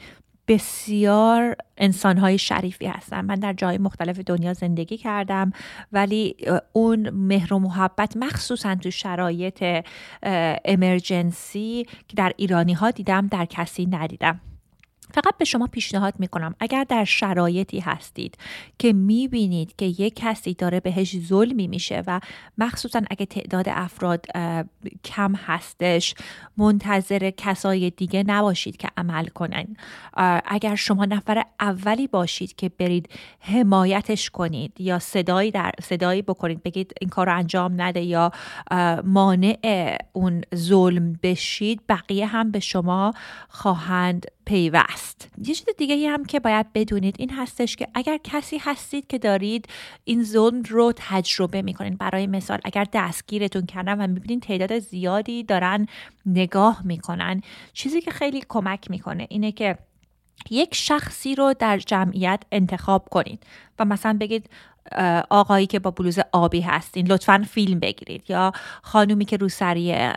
بسیار 0.49 1.57
انسانهای 1.77 2.39
شریفی 2.39 2.87
هستن. 2.87 3.21
من 3.21 3.35
در 3.35 3.53
جای 3.53 3.79
مختلف 3.79 4.19
دنیا 4.19 4.53
زندگی 4.53 4.97
کردم 4.97 5.53
ولی 5.93 6.37
اون 6.73 7.11
مهر 7.11 7.55
و 7.55 7.59
محبت 7.59 8.17
مخصوصا 8.17 8.75
تو 8.75 8.91
شرایط 8.91 9.85
امرجنسی 10.65 11.87
که 12.09 12.17
در 12.17 12.33
ایرانی 12.37 12.73
ها 12.73 12.91
دیدم 12.91 13.27
در 13.27 13.45
کسی 13.45 13.87
ندیدم. 13.87 14.41
فقط 15.15 15.37
به 15.39 15.45
شما 15.45 15.67
پیشنهاد 15.67 16.15
می‌کنم 16.19 16.55
اگر 16.61 16.85
در 16.85 17.05
شرایطی 17.05 17.81
هستید 17.81 18.39
که 18.79 18.93
می‌بینید 18.93 19.77
که 19.77 19.85
یک 19.85 20.15
کسی 20.17 20.55
داره 20.55 20.81
بهش 20.81 21.19
ظلمی 21.19 21.69
میشه 21.69 22.03
و 22.07 22.21
مخصوصا 22.59 23.01
اگه 23.11 23.27
تعداد 23.27 23.69
افراد 23.69 24.27
کم 25.05 25.35
هستش 25.35 26.15
منتظر 26.57 27.31
کسای 27.31 27.91
دیگه 27.91 28.25
نباشید 28.27 28.77
که 28.77 28.89
عمل 28.97 29.27
کنن. 29.27 29.67
اگر 30.45 30.75
شما 30.75 31.05
نفر 31.05 31.45
اولی 31.61 32.07
باشید 32.07 32.57
که 32.57 32.69
برید 32.69 33.09
حمایتش 33.41 34.31
کنید 34.31 34.81
یا 34.81 34.99
صدایی 34.99 35.51
در 35.51 35.73
صدایی 35.83 36.23
بکنید 36.23 36.63
بگید 36.63 36.93
این 37.01 37.11
کار 37.11 37.29
انجام 37.29 37.81
نده 37.81 38.01
یا 38.01 38.33
مانع 39.05 39.97
اون 40.13 40.43
ظلم 40.55 41.19
بشید 41.23 41.81
بقیه 41.89 42.27
هم 42.27 42.51
به 42.51 42.61
شما 42.61 43.13
خواهند 43.49 44.27
پیوست. 44.51 45.29
یه 45.39 45.55
چیز 45.55 45.67
دیگه 45.79 46.09
هم 46.09 46.25
که 46.25 46.41
باید 46.41 46.73
بدونید 46.73 47.17
این 47.19 47.31
هستش 47.31 47.77
که 47.77 47.89
اگر 47.95 48.19
کسی 48.25 48.59
هستید 48.59 49.07
که 49.07 49.19
دارید 49.19 49.69
این 50.05 50.25
ظلم 50.25 50.63
رو 50.63 50.93
تجربه 50.97 51.63
می‌کنید 51.63 51.99
برای 51.99 52.27
مثال 52.27 52.59
اگر 52.65 52.87
دستگیرتون 52.93 53.67
کردن 53.67 54.01
و 54.01 54.07
می‌بینید 54.07 54.43
تعداد 54.43 54.79
زیادی 54.79 55.43
دارن 55.43 55.87
نگاه 56.27 56.81
می‌کنن 56.85 57.43
چیزی 57.73 58.01
که 58.01 58.11
خیلی 58.11 58.43
کمک 58.49 58.91
می‌کنه 58.91 59.27
اینه 59.31 59.53
که 59.53 59.79
یک 60.51 60.75
شخصی 60.75 61.35
رو 61.35 61.55
در 61.59 61.79
جمعیت 61.79 62.43
انتخاب 62.53 63.09
کنید 63.09 63.43
و 63.79 63.85
مثلا 63.85 64.17
بگید 64.21 64.51
آقایی 65.31 65.67
که 65.67 65.79
با 65.79 65.91
بلوز 65.91 66.19
آبی 66.33 66.61
هستین 66.61 67.07
لطفا 67.07 67.45
فیلم 67.51 67.81
بگیرید. 67.81 68.25
یا 68.29 68.53
خانومی 68.83 69.25
که 69.25 69.37
روسری 69.37 70.09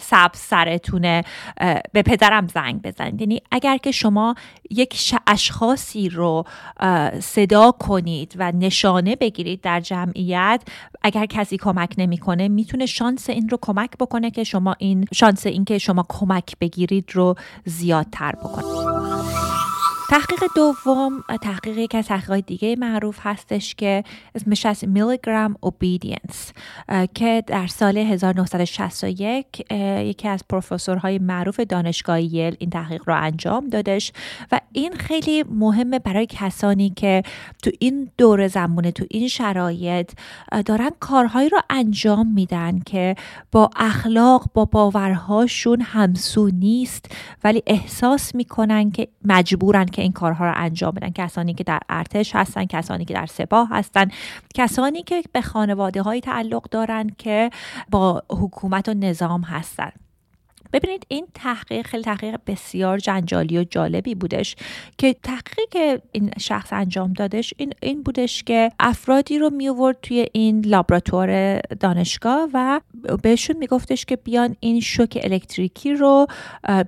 سبز 0.00 0.38
سرتونه 0.38 1.22
به 1.92 2.02
پدرم 2.02 2.48
زنگ 2.48 2.82
بزنید. 2.82 3.20
یعنی 3.20 3.42
اگر 3.50 3.76
که 3.76 3.90
شما 3.90 4.34
یک 4.70 5.14
اشخاصی 5.26 6.08
رو 6.08 6.44
صدا 7.20 7.70
کنید 7.70 8.34
و 8.38 8.52
نشانه 8.52 9.16
بگیرید 9.16 9.60
در 9.60 9.80
جمعیت 9.80 10.62
اگر 11.02 11.26
کسی 11.26 11.56
کمک 11.56 11.94
نمی‌کنه 11.98 12.48
می‌تونه 12.48 12.86
شانس 12.86 13.30
این 13.30 13.48
رو 13.48 13.58
کمک 13.62 13.90
بکنه 14.00 14.30
که 14.30 14.44
شما 14.44 14.76
این 14.78 15.06
شانس 15.14 15.46
این 15.46 15.64
که 15.64 15.78
شما 15.78 16.06
کمک 16.08 16.58
بگیرید 16.60 17.10
رو 17.12 17.34
زیادتر 17.64 18.32
بکنید 18.32 19.03
تحقیق 20.10 20.44
دوم 20.56 21.24
تحقیق 21.42 21.78
یک 21.78 21.94
از 21.94 22.06
تحقیقات 22.06 22.46
دیگه 22.46 22.76
معروف 22.76 23.18
هستش 23.22 23.74
که 23.74 24.04
اسمش 24.34 24.66
از 24.66 24.84
میلیگرام 24.88 25.56
اوبیدینس 25.60 26.52
که 27.14 27.44
در 27.46 27.66
سال 27.66 27.98
1961 27.98 29.72
یکی 30.00 30.28
از 30.28 30.44
پروفسورهای 30.48 31.18
معروف 31.18 31.60
دانشگاه 31.60 32.22
یل 32.22 32.54
این 32.58 32.70
تحقیق 32.70 33.02
رو 33.06 33.22
انجام 33.22 33.68
دادش. 33.68 34.12
و 34.52 34.60
این 34.72 34.92
خیلی 34.92 35.42
مهمه 35.42 35.98
برای 35.98 36.26
کسانی 36.26 36.90
که 36.90 37.22
تو 37.62 37.70
این 37.78 38.10
دور 38.18 38.48
زمانه 38.48 38.92
تو 38.92 39.04
این 39.10 39.28
شرایط 39.28 40.12
دارن 40.66 40.90
کارهایی 41.00 41.48
رو 41.48 41.58
انجام 41.70 42.32
میدن 42.32 42.80
که 42.80 43.14
با 43.52 43.70
اخلاق 43.76 44.44
با 44.54 44.64
باورهاشون 44.64 45.80
همسو 45.80 46.48
نیست 46.48 47.06
ولی 47.44 47.62
احساس 47.66 48.34
می‌کنن 48.34 48.90
که 48.90 49.08
مجبورن 49.24 49.84
که 49.94 50.02
این 50.02 50.12
کارها 50.12 50.44
رو 50.44 50.52
انجام 50.56 50.90
بدن. 50.90 51.10
کسانی 51.10 51.54
که 51.54 51.64
در 51.64 51.80
ارتش 51.88 52.36
هستن 52.36 52.64
کسانی 52.64 53.04
که 53.04 53.14
در 53.14 53.26
سپاه 53.26 53.68
هستن. 53.70 54.10
کسانی 54.54 55.02
که 55.02 55.22
به 55.32 55.40
خانواده 55.40 56.02
های 56.02 56.20
تعلق 56.20 56.68
دارن 56.70 57.10
که 57.18 57.50
با 57.90 58.22
حکومت 58.30 58.88
و 58.88 58.94
نظام 58.94 59.42
هستن. 59.42 59.92
ببینید 60.72 61.06
این 61.08 61.26
تحقیق 61.34 61.86
خیلی 61.86 62.02
تحقیق 62.02 62.36
بسیار 62.46 62.98
جنجالی 62.98 63.58
و 63.58 63.64
جالبی 63.64 64.14
بودش 64.14 64.56
که 64.98 65.16
تحقیقی 65.22 65.62
که 65.70 66.02
این 66.12 66.30
شخص 66.38 66.72
انجام 66.72 67.12
دادش 67.12 67.54
این, 67.56 67.72
این 67.82 68.02
بودش 68.02 68.42
که 68.42 68.70
افرادی 68.80 69.38
رو 69.38 69.50
می 69.50 69.70
توی 70.02 70.26
این 70.32 70.64
لابراتوار 70.64 71.60
دانشگاه 71.60 72.48
و 72.54 72.80
بهشون 73.22 73.56
میگفتش 73.56 74.04
که 74.04 74.16
بیان 74.16 74.56
این 74.60 74.80
شوک 74.80 75.18
الکتریکی 75.22 75.94
رو 75.94 76.26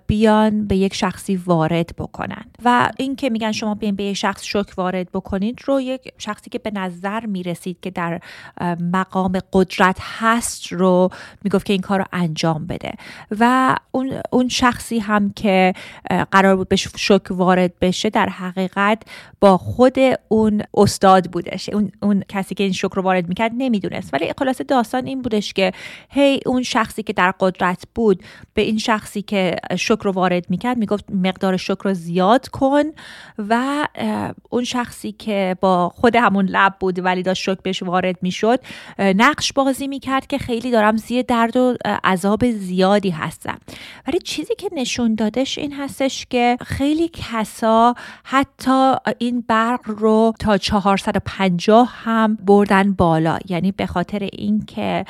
بیان 0.06 0.66
به 0.66 0.76
یک 0.76 0.95
شخصی 0.95 1.37
وارد 1.37 1.90
بکنن. 1.99 2.45
و 2.64 2.88
این 2.97 3.16
که 3.16 3.30
میگن 3.30 3.52
شما 3.52 3.75
بیان 3.75 3.97
به 3.97 4.04
یک 4.04 4.16
شخص 4.16 4.45
شوک 4.45 4.66
وارد 4.76 5.11
بکنید 5.12 5.61
رو 5.64 5.80
یک 5.80 6.12
شخصی 6.18 6.50
که 6.50 6.59
به 6.59 6.71
نظر 6.71 7.26
می‌رسید 7.26 7.80
که 7.80 7.90
در 7.90 8.21
مقام 8.92 9.40
قدرت 9.52 9.99
هست 10.00 10.73
رو 10.73 11.09
می‌گفت 11.45 11.66
که 11.66 11.73
این 11.73 11.83
کار 11.83 11.99
رو 11.99 12.04
انجام 12.12 12.66
بده. 12.66 12.92
و 13.40 13.65
اون, 13.90 14.20
اون 14.30 14.49
شخصی 14.49 14.99
هم 14.99 15.30
که 15.30 15.73
قرار 16.30 16.56
بود 16.56 16.68
به 16.68 16.76
شوک 16.76 17.23
وارد 17.30 17.78
بشه 17.80 18.11
در 18.11 18.28
حقیقت 18.28 19.02
با 19.40 19.58
خود 19.58 19.96
اون 20.28 20.62
استاد 20.75 21.30
بودش. 21.30 21.68
اون, 21.68 21.92
اون 22.02 22.25
کسی 22.28 22.54
که 22.54 22.64
این 22.64 22.73
شوک 22.73 22.92
رو 22.92 23.02
وارد 23.02 23.28
می‌کرد 23.28 23.52
نمی‌دونست. 23.58 24.14
ولی 24.14 24.32
خلاصه 24.38 24.64
داستان 24.64 25.06
این 25.06 25.23
بودش 25.23 25.52
که 25.52 25.73
هی 26.11 26.40
اون 26.46 26.62
شخصی 26.62 27.02
که 27.02 27.12
در 27.12 27.35
قدرت 27.40 27.85
بود 27.94 28.23
به 28.54 28.62
این 28.62 28.78
شخصی 28.78 29.23
که 29.23 29.56
شوک 29.78 30.00
رو 30.00 30.12
وارد 30.12 30.50
می‌کرد 30.50 30.76
می‌گفت 30.76 31.04
مقدار 31.11 31.56
شوک 31.56 31.78
رو 31.78 31.94
زیاد 31.94 32.49
کن 32.49 32.85
و 33.38 33.87
اون 34.50 34.64
شخصی 34.64 35.12
که 35.12 35.56
با 35.61 35.88
خود 35.88 36.16
همون 36.16 36.46
لب 36.46 36.75
بود 36.80 37.04
ولی 37.04 37.23
داشت 37.23 37.42
شوک 37.42 37.58
بهش 37.62 37.82
وارد 37.82 38.16
می‌شد 38.23 38.61
نقش 38.99 39.52
بازی 39.52 39.88
می‌کرد 39.88 40.26
که 40.26 40.38
خیلی 40.38 40.70
دارم 40.70 40.96
زیر 40.96 41.23
درد 41.23 41.56
و 41.56 41.76
عذاب 42.04 42.50
زیادی 42.50 43.11
هستم. 43.11 43.55
ولی 44.06 44.18
چیزی 44.18 44.54
که 44.54 44.68
نشون 44.72 45.14
دادش 45.14 45.58
این 45.58 45.72
هستش 45.72 46.26
که 46.30 46.56
خیلی 46.60 47.10
کسا 47.12 47.94
حتی 48.25 48.94
این 49.18 49.44
برق 49.48 49.80
رو 49.86 50.32
تا 50.40 50.58
450 50.58 51.92
هم 52.04 52.34
بردن 52.34 52.92
بالا. 52.92 53.38
یعنی 53.48 53.72
به 53.72 53.86
خاطر 53.86 54.28
اینکه 54.32 55.04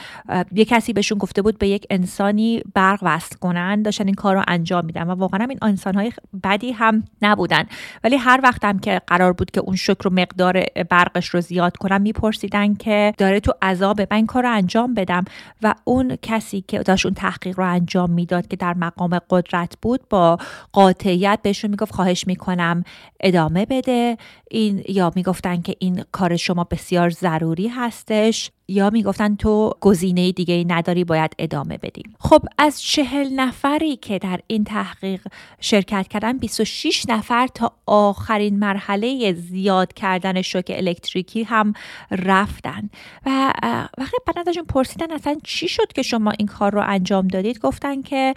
یه 0.52 0.64
کسی 0.64 0.92
بهشون 0.92 1.18
گفته 1.18 1.42
بود 1.42 1.58
به 1.58 1.68
یک 1.68 1.86
انسانی 1.90 2.62
برق 2.74 2.98
وصل 3.02 3.36
کنن 3.36 3.82
داشتن 3.82 4.06
این 4.06 4.14
کار 4.14 4.34
رو 4.34 4.42
انجام 4.48 4.84
میدن 4.84 5.02
و 5.02 5.14
واقعا 5.14 5.46
این 5.50 5.58
انسانهای 5.62 6.12
بدی 6.44 6.72
هم 6.72 7.04
نبودن. 7.22 7.64
ولی 8.04 8.16
هر 8.16 8.40
وقت 8.42 8.64
هم 8.64 8.78
که 8.78 9.00
قرار 9.06 9.32
بود 9.32 9.50
که 9.50 9.60
اون 9.60 9.76
شکر 9.76 10.08
و 10.08 10.10
مقدار 10.10 10.64
برقش 10.90 11.28
رو 11.28 11.40
زیاد 11.40 11.76
کنم 11.76 12.00
میپرسیدن 12.00 12.74
که 12.74 13.12
داره 13.18 13.40
تو 13.40 13.52
عذاب 13.62 14.00
من 14.10 14.26
کار 14.26 14.42
رو 14.42 14.52
انجام 14.52 14.94
بدم 14.94 15.24
و 15.62 15.74
اون 15.84 16.16
کسی 16.22 16.64
که 16.68 16.78
داشت 16.78 17.06
اون 17.06 17.14
تحقیق 17.14 17.58
رو 17.58 17.64
انجام 17.64 18.10
می‌داد 18.10 18.36
که 18.43 18.57
در 18.57 18.75
مقام 18.75 19.19
قدرت 19.31 19.73
بود 19.83 20.09
با 20.09 20.38
قاطعیت 20.73 21.38
بهشون 21.43 21.71
می‌گفت 21.71 21.95
خواهش 21.95 22.26
می‌کنم 22.26 22.85
ادامه 23.21 23.66
بده. 23.66 24.16
این 24.50 24.85
یا 24.88 25.12
می‌گفتن 25.14 25.62
که 25.62 25.76
این 25.78 26.05
کار 26.12 26.37
شما 26.37 26.64
بسیار 26.64 27.11
ضروری 27.11 27.69
هستش. 27.69 28.50
یا 28.68 28.90
می‌گفتن 28.90 29.37
تو 29.37 29.73
گزینه 29.80 30.32
دیگه 30.32 30.64
نداری 30.68 31.04
باید 31.04 31.32
ادامه 31.38 31.78
بدی 31.78 32.02
خب 32.18 32.42
از 32.58 32.82
چهل 32.82 33.32
نفری 33.32 33.96
که 33.96 34.18
در 34.18 34.40
این 34.46 34.64
تحقیق 34.64 35.26
شرکت 35.61 36.08
کردن 36.08 36.38
26 36.38 37.04
نفر 37.08 37.46
تا 37.46 37.73
آخرین 37.87 38.58
مرحله 38.58 39.32
زیاد 39.32 39.92
کردن 39.92 40.42
شوک 40.42 40.73
الکتریکی 40.75 41.42
هم 41.42 41.73
رفتن. 42.11 42.90
و 43.26 43.52
وقتی 43.99 44.16
بعد 44.26 44.49
ازشون 44.49 44.64
پرسیدن 44.64 45.12
اصلا 45.12 45.37
چی 45.44 45.68
شد 45.68 45.92
که 45.92 46.02
شما 46.02 46.30
این 46.30 46.49
کار 46.49 46.73
رو 46.73 46.82
انجام 46.87 47.28
دادید؟ 47.28 47.58
گفتن 47.58 48.02
که 48.02 48.35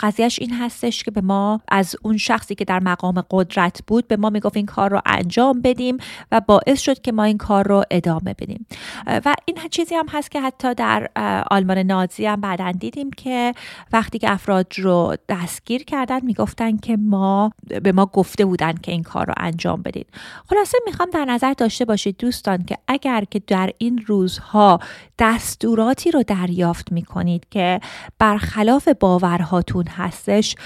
قضیهش 0.00 0.38
این 0.38 0.54
هستش 0.54 1.02
که 1.02 1.10
به 1.10 1.20
ما 1.20 1.60
از 1.68 1.96
اون 2.02 2.16
شخصی 2.16 2.54
که 2.54 2.64
در 2.64 2.80
مقام 2.80 3.24
قدرت 3.30 3.80
بود 3.86 4.08
به 4.08 4.16
ما 4.16 4.30
می‌گفت 4.30 4.56
این 4.56 4.66
کار 4.66 4.90
رو 4.90 5.00
انجام 5.06 5.60
بدیم 5.62 5.96
و 6.32 6.40
باعث 6.40 6.80
شد 6.80 7.00
که 7.00 7.12
ما 7.12 7.24
این 7.24 7.38
کار 7.38 7.68
رو 7.68 7.84
ادامه 7.90 8.34
بدیم. 8.34 8.66
و 9.06 9.34
این 9.44 9.58
چیزی 9.68 9.94
هم 9.94 10.06
هست 10.08 10.30
که 10.30 10.40
حتی 10.40 10.74
در 10.74 11.10
آلمان 11.50 11.78
نازی 11.78 12.26
هم 12.26 12.40
بعدا 12.40 12.72
دیدیم 12.72 13.10
که 13.10 13.54
وقتی 13.92 14.18
که 14.18 14.32
افراد 14.32 14.66
رو 14.76 15.16
دستگیر 15.28 15.84
کردن 15.84 16.24
می‌گفتن 16.24 16.76
که 16.76 16.96
ما 16.96 17.52
به 17.82 17.92
ما 17.92 18.06
گفته 18.06 18.44
بودن 18.44 18.72
که 18.72 18.92
این 18.92 19.02
کار 19.02 19.26
رو 19.26 19.34
انجام 19.36 19.82
بدید 19.82 20.06
خلاصه 20.50 20.78
می‌خوام 20.86 21.10
در 21.10 21.24
نظر 21.24 21.52
داشته 21.52 21.84
باشید 21.84 22.16
دوستان 22.18 22.64
که 22.64 22.78
اگر 22.88 23.24
که 23.30 23.42
در 23.46 23.70
این 23.78 24.04
روزها 24.06 24.80
دستوراتی 25.18 26.10
رو 26.10 26.22
دریافت 26.22 26.92
می‌کنید 26.92 27.46
که 27.50 27.80
برخلاف 28.18 28.88
باورهاتون 28.88 29.84
هستش 29.86 30.56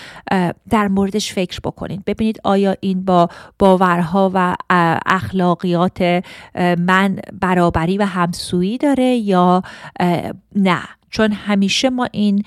در 0.70 0.88
موردش 0.88 1.32
فکر 1.32 1.60
بکنید. 1.64 2.04
ببینید 2.04 2.40
آیا 2.44 2.76
این 2.80 3.04
با 3.04 3.28
باورها 3.58 4.30
و 4.34 4.56
اخلاقیات 5.06 6.24
من 6.78 7.18
برابری 7.40 7.98
و 7.98 8.04
همسویی 8.04 8.78
یا 9.00 9.62
نه. 10.56 10.80
چون 11.10 11.32
همیشه 11.32 11.90
ما 11.90 12.08
این 12.12 12.44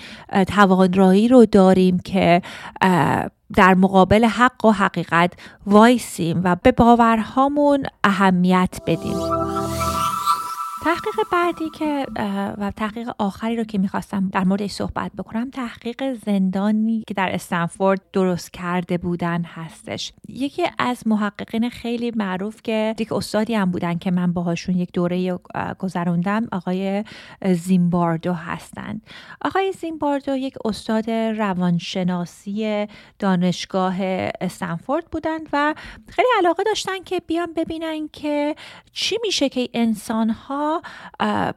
توانایی 0.48 1.28
رو 1.28 1.46
داریم 1.46 2.00
که 2.00 2.42
در 3.54 3.74
مقابل 3.74 4.26
حق 4.26 4.66
و 4.66 4.72
حقیقت 4.72 5.34
وایسیم 5.66 6.42
و 6.44 6.56
به 6.64 6.72
باورهامون 6.72 7.84
اهمیت 8.04 8.78
بدیم. 8.88 9.35
تحقیق 10.86 11.16
بعدی 11.32 11.70
که 11.70 12.06
و 12.58 12.72
تحقیق 12.72 13.10
آخری 13.18 13.56
رو 13.56 13.64
که 13.64 13.78
می‌خواستم 13.78 14.30
در 14.34 14.44
موردش 14.44 14.72
صحبت 14.72 15.12
بکنم 15.18 15.50
تحقیق 15.50 16.14
زندانی 16.14 17.04
که 17.08 17.14
در 17.14 17.30
استنفورد 17.34 18.02
درست 18.14 18.54
کرده 18.54 18.98
بودن 18.98 19.42
هستش. 19.42 20.14
یکی 20.28 20.64
از 20.80 21.08
محققین 21.08 21.70
خیلی 21.70 22.12
معروف 22.16 22.62
که 22.64 22.96
یک 23.00 23.12
استادی 23.12 23.56
هم 23.56 23.72
بودن 23.72 23.98
که 23.98 24.12
من 24.12 24.34
باهاشون 24.34 24.76
یک 24.76 24.92
دوره 24.94 25.40
گذروندم 25.80 26.48
آقای 26.52 27.04
زیمباردو 27.54 28.34
هستند 28.34 29.02
آقای 29.42 29.72
زیمباردو 29.72 30.36
یک 30.36 30.54
استاد 30.66 31.10
روانشناسی 31.10 32.88
دانشگاه 33.20 33.96
استنفورد 34.42 35.06
بودند 35.06 35.50
و 35.54 35.76
خیلی 36.08 36.28
علاقه 36.38 36.64
داشتن 36.64 37.04
که 37.04 37.22
بیان 37.28 37.54
ببینن 37.54 38.08
که 38.14 38.56
چی 38.92 39.18
میشه 39.24 39.50
که 39.50 39.70
انسان 39.74 40.30
ها 40.30 40.75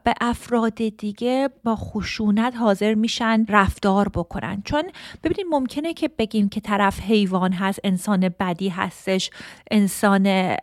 به 0.03 0.13
افراد 0.21 0.75
دیگه 0.75 1.49
با 1.63 1.75
خشونت 1.75 2.55
حاضر 2.55 2.93
میشن 2.93 3.45
رفتار 3.49 4.09
بکنن. 4.09 4.61
چون 4.65 4.83
ببینید 5.23 5.45
ممکنه 5.51 5.93
که 5.93 6.07
بگیم 6.07 6.49
که 6.49 6.61
طرف 6.61 6.99
حیوان 6.99 7.53
هست 7.53 7.79
انسان 7.83 8.29
بدی 8.39 8.69
هستش 8.69 9.29
انسان 9.71 10.55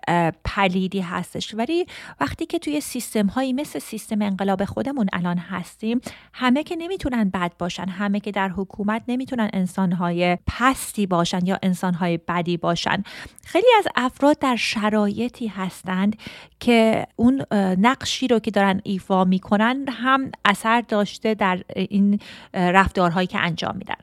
پلیدی 0.44 1.00
هستش. 1.00 1.54
ولی 1.54 1.86
وقتی 2.20 2.46
که 2.46 2.58
توی 2.58 2.80
سیستم 2.80 3.26
هایی 3.26 3.52
مثل 3.52 3.78
سیستم 3.78 4.22
انقلاب 4.22 4.64
خودمون 4.64 5.06
الان 5.12 5.38
هستیم 5.38 6.00
همه 6.32 6.62
که 6.62 6.76
نمی‌تونن 6.76 7.30
بد 7.30 7.52
باشن 7.58 7.88
همه 7.88 8.20
که 8.20 8.30
در 8.30 8.48
حکومت 8.48 9.02
نمی‌تونن 9.08 9.50
انسان 9.52 9.92
های 9.92 10.38
پستی 10.46 11.06
باشن 11.06 11.46
یا 11.46 11.58
انسان 11.62 11.94
های 11.94 12.16
بدی 12.16 12.56
باشن. 12.56 13.02
خیلی 13.44 13.66
از 13.78 13.88
افراد 13.96 14.38
در 14.38 14.56
شرایطی 14.56 15.46
هستند 15.46 16.16
که 16.60 17.06
اون 17.16 17.42
نقشی 17.78 18.28
رو 18.28 18.35
که 18.38 18.50
دارن 18.50 18.80
ایفا 18.84 19.24
می‌کنن 19.24 19.84
هم 19.88 20.30
اثر 20.44 20.80
داشته 20.80 21.34
در 21.34 21.62
این 21.74 22.20
رفتارهایی 22.54 23.26
که 23.26 23.38
انجام 23.38 23.76
میدن. 23.76 23.94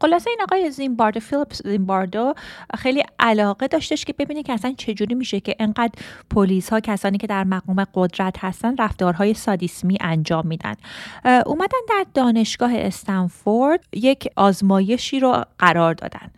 خلاصه 0.00 0.30
این 0.30 0.42
آقای 0.42 0.70
زیمباردو 0.70 1.20
فیلیپس 1.20 1.62
زیمباردو 1.62 2.34
خیلی 2.78 3.02
علاقه 3.18 3.66
داشتش 3.66 4.04
که 4.04 4.12
ببینه 4.12 4.42
که 4.42 4.52
اصلا 4.52 4.74
چجوری 4.78 5.14
میشه 5.14 5.40
که 5.40 5.56
انقدر 5.58 5.92
پلیس 6.30 6.70
ها 6.70 6.80
کسانی 6.80 7.18
که 7.18 7.26
در 7.26 7.44
مقام 7.44 7.86
قدرت 7.94 8.36
هستن 8.38 8.76
رفتارهای 8.76 9.34
سادیسمی 9.34 9.98
انجام 10.00 10.46
میدن. 10.46 10.74
اومدن 11.46 11.78
در 11.88 12.04
دانشگاه 12.14 12.70
استنفورد 12.74 13.84
یک 13.92 14.28
آزمایشی 14.36 15.20
رو 15.20 15.44
قرار 15.58 15.94
دادن. 15.94 16.30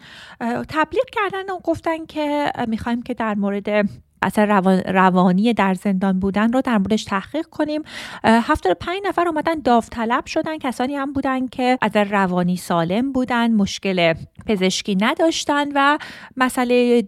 تبلیغ 0.68 1.04
کردن 1.12 1.50
و 1.50 1.58
گفتن 1.64 2.06
که 2.06 2.52
می‌خوایم 2.68 3.02
که 3.02 3.14
در 3.14 3.34
مورد 3.34 3.88
اثر 4.22 4.60
روانی 4.86 5.54
در 5.54 5.74
زندان 5.74 6.20
بودن 6.20 6.52
رو 6.52 6.60
در 6.60 6.78
موردش 6.78 7.04
تحقیق 7.04 7.46
کنیم. 7.46 7.82
75 8.24 9.00
نفر 9.04 9.28
اومدن 9.28 9.60
داوطلب 9.60 10.26
شدن. 10.26 10.58
کسانی 10.58 10.96
هم 10.96 11.12
بودن 11.12 11.46
که 11.46 11.78
از 11.82 11.96
روانی 11.96 12.56
سالم 12.56 13.12
بودن 13.12 13.52
مشکل 13.52 14.14
پزشکی 14.46 14.96
نداشتن 15.00 15.68
و 15.74 15.98
مسئله 16.36 17.04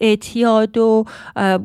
اعتیاد 0.00 0.78
و 0.78 1.04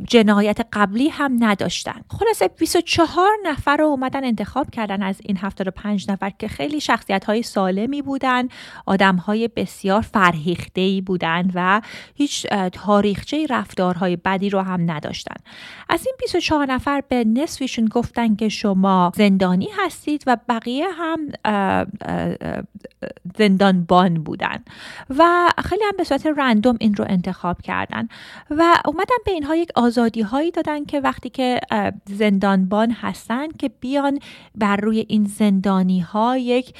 جنایت 0.07 0.59
قبلی 0.73 1.09
هم 1.09 1.37
نداشتن. 1.39 2.01
خلاصه 2.19 2.47
24 2.47 3.29
نفر 3.45 3.77
رو 3.77 3.85
اومدن 3.85 4.23
انتخاب 4.23 4.69
کردن 4.69 5.03
از 5.03 5.21
این 5.23 5.37
75 5.37 6.11
نفر 6.11 6.29
که 6.29 6.47
خیلی 6.47 6.79
شخصیت 6.81 7.25
های 7.25 7.43
سالمی 7.43 8.01
بودن 8.01 8.47
آدم 8.85 9.15
های 9.15 9.47
بسیار 9.47 10.01
فرهیخته 10.01 10.81
ای 10.81 11.01
بودن 11.01 11.51
و 11.53 11.81
هیچ 12.15 12.47
تاریخچه 12.71 13.47
رفتارهای 13.49 14.15
بدی 14.15 14.49
رو 14.53 14.61
هم 14.61 14.91
نداشتن. 14.91 15.35
از 15.89 16.05
این 16.05 16.15
24 16.19 16.65
نفر 16.65 17.01
به 17.09 17.23
نصفشون 17.23 17.85
گفتن 17.85 18.35
که 18.35 18.49
شما 18.49 19.11
زندانی 19.15 19.69
هستید 19.77 20.23
و 20.27 20.37
بقیه 20.49 20.85
هم 20.89 21.29
زندانبان 23.37 24.23
بودن 24.23 24.63
و 25.09 25.49
خیلی 25.65 25.83
هم 25.83 25.97
به 25.97 26.03
صورت 26.03 26.27
رندوم 26.37 26.77
این 26.79 26.95
رو 26.95 27.05
انتخاب 27.09 27.61
کردن 27.61 28.07
و 28.49 28.63
اومدن 28.85 29.15
به 29.25 29.31
اینها 29.31 29.55
یک 29.55 29.69
آزادی 29.75 30.21
هایی 30.21 30.51
دادن 30.51 30.85
که 30.85 30.99
وقتی 30.99 31.29
که 31.29 31.59
زندانبان 32.05 32.91
هستن 32.91 33.47
که 33.51 33.69
بیان 33.69 34.19
بر 34.55 34.75
روی 34.75 35.05
این 35.09 35.25
زندانی 35.25 35.99
ها 35.99 36.37
یک 36.37 36.73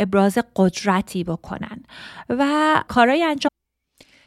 ابراز 0.00 0.38
قدرتی 0.56 1.24
بکنن 1.24 1.82
و 2.28 2.74
کارهای 2.88 3.22
انجام 3.22 3.50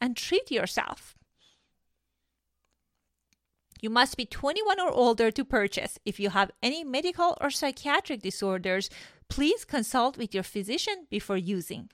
and 0.00 0.16
treat 0.16 0.50
yourself. 0.50 1.16
You 3.80 3.90
must 3.90 4.16
be 4.16 4.24
21 4.24 4.80
or 4.80 4.90
older 4.90 5.30
to 5.30 5.44
purchase. 5.44 5.98
If 6.04 6.18
you 6.18 6.30
have 6.30 6.50
any 6.62 6.82
medical 6.82 7.36
or 7.40 7.50
psychiatric 7.50 8.22
disorders, 8.22 8.88
please 9.28 9.64
consult 9.64 10.16
with 10.16 10.34
your 10.34 10.42
physician 10.42 11.06
before 11.10 11.36
using. 11.36 11.88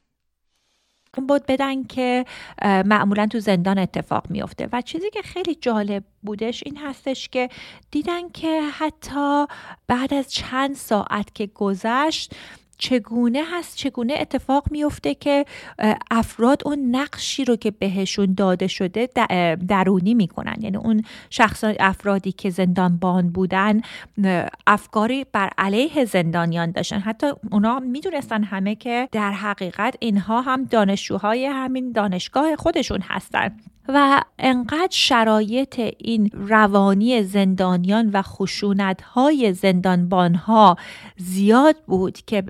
بود 1.28 1.46
بدن 1.48 1.84
که 1.84 2.24
معمولا 2.62 3.26
تو 3.26 3.40
زندان 3.40 3.78
اتفاق 3.78 4.30
میفته 4.30 4.68
و 4.72 4.80
چیزی 4.80 5.10
که 5.10 5.22
خیلی 5.22 5.54
جالب 5.54 6.04
بودش 6.22 6.62
این 6.66 6.76
هستش 6.76 7.28
که 7.28 7.48
دیدن 7.90 8.28
که 8.28 8.60
حتی 8.60 9.46
بعد 9.86 10.14
از 10.14 10.32
چند 10.32 10.76
ساعت 10.76 11.34
که 11.34 11.46
گذشت 11.46 12.34
چگونه 12.77 13.43
هست 13.51 13.77
چگونه 13.77 14.13
اتفاق 14.19 14.63
میفته 14.71 15.15
که 15.15 15.45
افراد 16.11 16.61
اون 16.65 16.95
نقشی 16.95 17.45
رو 17.45 17.55
که 17.55 17.71
بهشون 17.71 18.33
داده 18.33 18.67
شده 18.67 19.09
درونی 19.67 20.13
می‌کنن. 20.13 20.55
یعنی 20.59 20.77
اون 20.77 21.01
شخص 21.29 21.63
افرادی 21.79 22.31
که 22.31 22.49
زندانبان 22.49 23.29
بودن 23.29 23.81
افکاری 24.67 25.25
بر 25.31 25.49
علیه 25.57 26.05
زندانیان 26.05 26.71
داشتن. 26.71 26.99
حتی 26.99 27.27
اونا 27.51 27.79
می‌دونستن 27.79 28.43
همه 28.43 28.75
که 28.75 29.09
در 29.11 29.31
حقیقت 29.31 29.95
اینها 29.99 30.41
هم 30.41 30.63
دانشجوهای 30.63 31.45
همین 31.45 31.91
دانشگاه 31.91 32.55
خودشون 32.55 32.99
هستن. 33.01 33.57
و 33.87 34.21
انقدر 34.39 34.87
شرایط 34.91 35.79
این 35.97 36.29
روانی 36.33 37.23
زندانیان 37.23 38.09
و 38.09 38.21
خشونت 38.21 39.01
های 39.01 39.53
زندانبان 39.53 40.35
ها 40.35 40.75
زیاد 41.17 41.75
بود 41.87 42.17
که 42.17 42.43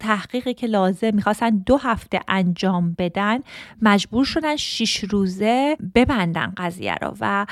تحقیقی 0.00 0.54
که 0.54 0.66
لازم 0.66 1.14
می‌خواستن 1.14 1.50
دو 1.50 1.76
هفته 1.76 2.20
انجام 2.28 2.94
بدن 2.98 3.38
مجبور 3.82 4.24
شدن 4.24 4.56
شیش 4.56 5.04
روزه 5.04 5.76
ببندن 5.94 6.52
قضیه 6.56 6.94
رو 6.94 7.14
و 7.20 7.46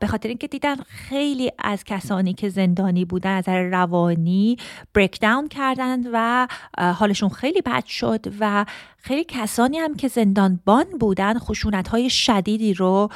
به 0.00 0.06
خاطر 0.06 0.28
اینکه 0.28 0.46
دیدن 0.46 0.76
خیلی 0.76 1.52
از 1.58 1.84
کسانی 1.84 2.34
که 2.34 2.48
زندانی 2.48 3.04
بودن 3.04 3.36
از 3.36 3.48
روانی 3.48 4.56
بریک 4.94 5.20
داون 5.20 5.48
کردن 5.48 6.00
و 6.12 6.46
حالشون 6.78 7.28
خیلی 7.28 7.60
بد 7.60 7.84
شد 7.84 8.26
و 8.40 8.64
خیلی 9.06 9.24
کسانی 9.24 9.78
هم 9.78 9.94
که 9.94 10.08
زندانبان 10.08 10.84
بودن 11.00 11.38
خشونت 11.38 11.88
های 11.88 12.10
شدیدی 12.10 12.74
رو 12.74 13.08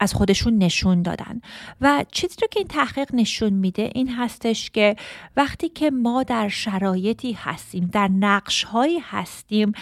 از 0.00 0.14
خودشون 0.14 0.58
نشون 0.58 1.02
دادن. 1.02 1.40
و 1.80 2.04
چیزی 2.12 2.36
رو 2.42 2.48
که 2.50 2.60
این 2.60 2.68
تحقیق 2.68 3.14
نشون 3.14 3.52
میده 3.52 3.90
این 3.94 4.08
هستش 4.08 4.70
که 4.70 4.96
وقتی 5.36 5.68
که 5.68 5.90
ما 5.90 6.22
در 6.22 6.48
شرایطی 6.48 7.32
هستیم 7.32 7.90
در 7.92 8.08
نقش 8.08 8.64
هایی 8.64 8.98
هستیم 8.98 9.72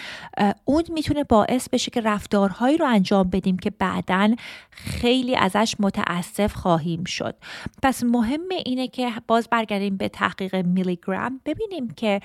اون 0.65 0.83
می‌تونه 0.89 1.23
باعث 1.23 1.69
بشه 1.69 1.91
که 1.91 2.01
رفتارهایی 2.01 2.77
رو 2.77 2.85
انجام 2.85 3.29
بدیم 3.29 3.57
که 3.57 3.69
بعدا 3.69 4.35
خیلی 4.69 5.35
ازش 5.35 5.75
متاسف 5.79 6.53
خواهیم 6.53 7.03
شد. 7.03 7.35
پس 7.83 8.03
مهم 8.03 8.49
اینه 8.65 8.87
که 8.87 9.11
باز 9.27 9.47
برگردیم 9.49 9.97
به 9.97 10.09
تحقیق 10.09 10.55
میلیگرام 10.55 11.41
ببینیم 11.45 11.89
که 11.89 12.21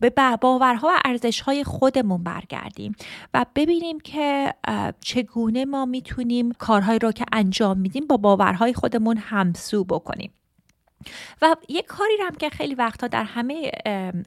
به 0.00 0.10
باورها 0.40 0.88
و 0.88 1.00
ارزش 1.04 1.40
های 1.40 1.64
خودمون 1.82 2.24
برگردیم 2.24 2.94
و 3.34 3.46
ببینیم 3.54 4.00
که 4.00 4.54
چگونه 5.00 5.64
ما 5.64 5.84
می‌تونیم 5.86 6.52
کارهایی 6.52 6.98
رو 6.98 7.12
که 7.12 7.24
انجام 7.32 7.78
میدیم 7.78 8.06
با 8.06 8.16
باورهای 8.16 8.72
خودمون 8.74 9.16
همسو 9.16 9.84
بکنیم. 9.84 10.30
و 11.42 11.56
یک 11.68 11.86
کاری 11.86 12.12
هم 12.20 12.34
که 12.34 12.50
خیلی 12.50 12.74
وقتها 12.74 13.06
در 13.08 13.24
همه 13.24 13.70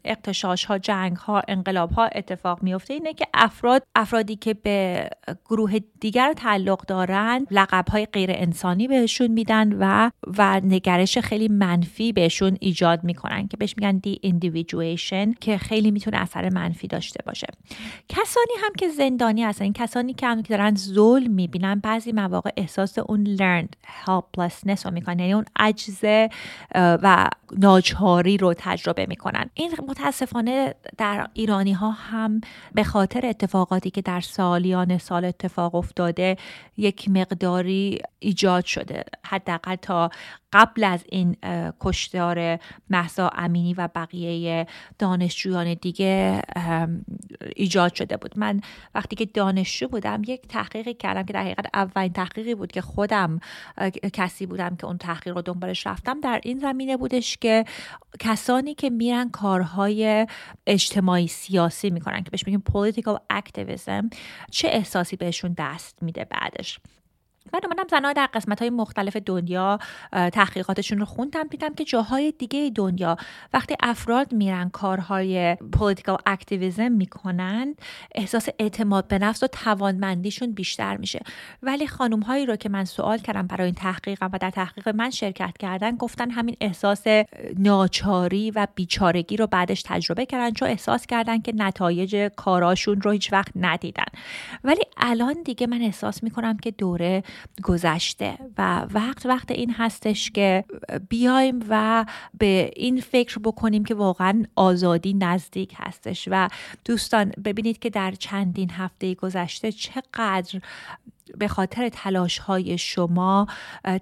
اقتشاش 0.06 0.66
ها 0.66 0.78
جنگ 0.78 1.18
ها 1.18 1.42
انقلاب 1.48 1.92
ها 1.92 2.06
اتفاق 2.06 2.64
میفته 2.64 2.94
اینه 2.94 3.14
که 3.14 3.28
افراد 3.34 3.84
افرادی 3.96 4.36
که 4.36 4.54
به 4.54 5.10
گروه 5.46 5.80
دیگر 6.00 6.34
تعلق 6.34 6.86
دارن 6.86 7.48
لقب 7.52 7.90
های 7.90 8.06
غیر 8.06 8.30
انسانی 8.34 8.88
بهشون 8.88 9.28
میدن 9.28 9.74
و 9.74 10.12
و 10.38 10.62
نگرش 10.64 11.18
خیلی 11.18 11.48
منفی 11.48 12.14
بهشون 12.14 12.58
ایجاد 12.60 13.04
می‌کنن 13.04 13.48
که 13.48 13.58
بهش 13.58 13.76
میگن 13.78 13.98
دی 13.98 14.20
اندیویدویشن 14.24 15.34
که 15.34 15.58
خیلی 15.58 15.92
می‌تونه 15.92 16.18
اثر 16.18 16.50
منفی 16.50 16.88
داشته 16.88 17.24
باشه. 17.26 17.48
کسانی 18.10 18.54
هم 18.64 18.74
که 18.78 18.90
زندانی 18.90 19.44
هستن 19.44 19.72
کسانی 19.72 20.14
که 20.14 20.28
هم 20.28 20.44
که 20.44 20.58
دارن 20.58 20.76
ظلم 20.76 21.32
می‌بینن 21.32 21.80
بعضی 21.80 22.12
مواقع 22.12 22.50
احساس 22.58 22.98
اون 23.00 23.38
learned 23.38 23.76
helplessness 24.06 24.86
رو 24.86 24.92
می‌کنن 24.92 25.20
یعنی 25.20 25.34
اون 25.34 25.46
عجز 25.56 26.06
و 26.76 27.30
ناچاری 27.58 28.38
رو 28.38 28.54
تجربه 28.58 29.06
می‌کنن. 29.06 29.50
این 29.54 29.72
متاسفانه 29.88 30.76
در 30.98 31.28
ایرانی 31.34 31.74
ها 31.74 31.92
هم 31.92 32.42
به 32.74 32.84
خاطر 32.84 33.26
اتفاقاتی 33.26 33.90
که 33.90 34.02
در 34.02 34.22
سالیان 34.22 34.98
سال 34.98 35.26
اتفاق 35.26 35.76
افتاده 35.76 36.38
یک 36.78 37.10
مقداری 37.10 38.00
ایجاد 38.20 38.66
شده. 38.66 39.04
حداقل 39.26 39.76
تا 39.76 40.10
قبل 40.56 40.84
از 40.84 41.06
این 41.10 41.36
کشتار 41.80 42.60
محسا 42.90 43.30
امینی 43.30 43.74
و 43.74 43.90
بقیه 43.96 44.68
دانشجویان 45.00 45.74
دیگه 45.74 46.42
ایجاد 47.56 47.94
شده 47.94 48.18
بود. 48.18 48.40
من 48.40 48.62
وقتی 48.96 49.16
که 49.16 49.26
دانشجو 49.26 49.88
بودم 49.88 50.22
یک 50.28 50.48
تحقیقی 50.48 50.94
کردم 50.94 51.24
که 51.24 51.34
در 51.34 51.42
حقیقت 51.42 51.66
اولین 51.74 52.14
تحقیقی 52.14 52.56
بود 52.56 52.72
که 52.72 52.82
خودم 52.82 53.40
کسی 54.14 54.46
بودم 54.46 54.76
که 54.76 54.86
اون 54.86 54.98
تحقیق 54.98 55.36
رو 55.36 55.42
دنبالش 55.42 55.88
رفتم. 55.88 56.20
در 56.20 56.40
این 56.44 56.60
زمینه 56.60 56.98
بودش 56.98 57.38
که 57.38 57.66
کسانی 58.20 58.76
که 58.76 58.90
میرن 58.90 59.30
کارهای 59.30 60.28
اجتماعی 60.68 61.28
سیاسی 61.28 61.90
می‌کنن 61.90 62.24
که 62.24 62.32
بهش 62.32 62.48
میگیم 62.48 62.64
political 62.70 63.18
activism 63.34 64.18
چه 64.52 64.68
احساسی 64.68 65.16
بهشون 65.16 65.56
دست 65.58 66.04
میده 66.04 66.26
بعدش؟ 66.26 66.80
من 67.54 67.60
اومدم 67.64 67.84
زنها 67.92 68.14
در 68.14 68.30
قسمت 68.34 68.60
های 68.60 68.70
مختلف 68.70 69.16
دنیا 69.16 69.80
تحقیقاتشون 70.12 71.00
رو 71.00 71.06
خوندم 71.06 71.44
دیدم 71.44 71.74
که 71.74 71.84
جاهای 71.84 72.32
دیگه 72.32 72.72
دنیا 72.76 73.18
وقتی 73.54 73.76
افراد 73.80 74.34
میرن 74.34 74.70
کارهای 74.70 75.56
political 75.56 76.18
activism 76.26 76.92
می‌کنن 76.92 77.76
احساس 78.16 78.50
اعتماد 78.60 79.08
به 79.08 79.20
نفس 79.20 79.44
و 79.44 79.48
توانمندیشون 79.48 80.52
بیشتر 80.52 80.98
میشه. 80.98 81.20
ولی 81.64 81.88
خانم 81.88 82.20
هایی 82.20 82.46
رو 82.46 82.56
که 82.56 82.70
من 82.70 82.86
سوال 82.86 83.18
کردم 83.18 83.48
برای 83.48 83.66
این 83.66 83.76
تحقیقم 83.76 84.30
و 84.34 84.38
در 84.38 84.50
تحقیق 84.50 84.90
من 84.90 85.10
شرکت 85.10 85.58
کردن 85.60 85.96
گفتن 85.96 86.32
همین 86.32 86.56
احساس 86.62 87.04
ناچاری 87.58 88.52
و 88.52 88.68
بیچارگی 88.76 89.38
رو 89.38 89.48
بعدش 89.48 89.82
تجربه 89.82 90.26
کردن 90.26 90.52
چون 90.52 90.68
احساس 90.68 91.06
کردن 91.06 91.42
که 91.42 91.54
نتایج 91.56 92.16
کاراشون 92.36 93.02
رو 93.02 93.12
هیچ 93.12 93.34
وقت 93.34 93.52
ندیدن. 93.56 94.06
ولی 94.64 94.82
الان 94.98 95.36
دیگه 95.46 95.68
من 95.68 95.82
احساس 95.82 96.24
می‌کنم 96.24 96.58
که 96.58 96.72
دوره 96.72 97.24
گذشته. 97.64 98.38
و 98.58 98.88
وقت 98.94 99.26
وقت 99.26 99.52
این 99.52 99.72
هستش 99.72 100.32
که 100.32 100.64
بیایم 101.10 101.66
و 101.70 102.06
به 102.38 102.72
این 102.76 103.02
فکر 103.02 103.40
بکنیم 103.40 103.86
که 103.86 103.96
واقعا 103.96 104.44
آزادی 104.56 105.14
نزدیک 105.14 105.74
هستش. 105.78 106.28
و 106.32 106.50
دوستان 106.86 107.32
ببینید 107.46 107.80
که 107.80 107.90
در 107.90 108.12
چندین 108.12 108.72
هفته 108.72 109.14
گذشته 109.14 109.72
چقدر 109.72 110.62
به 111.40 111.48
خاطر 111.48 111.90
تلاش 111.90 112.38
های 112.38 112.78
شما 112.78 113.48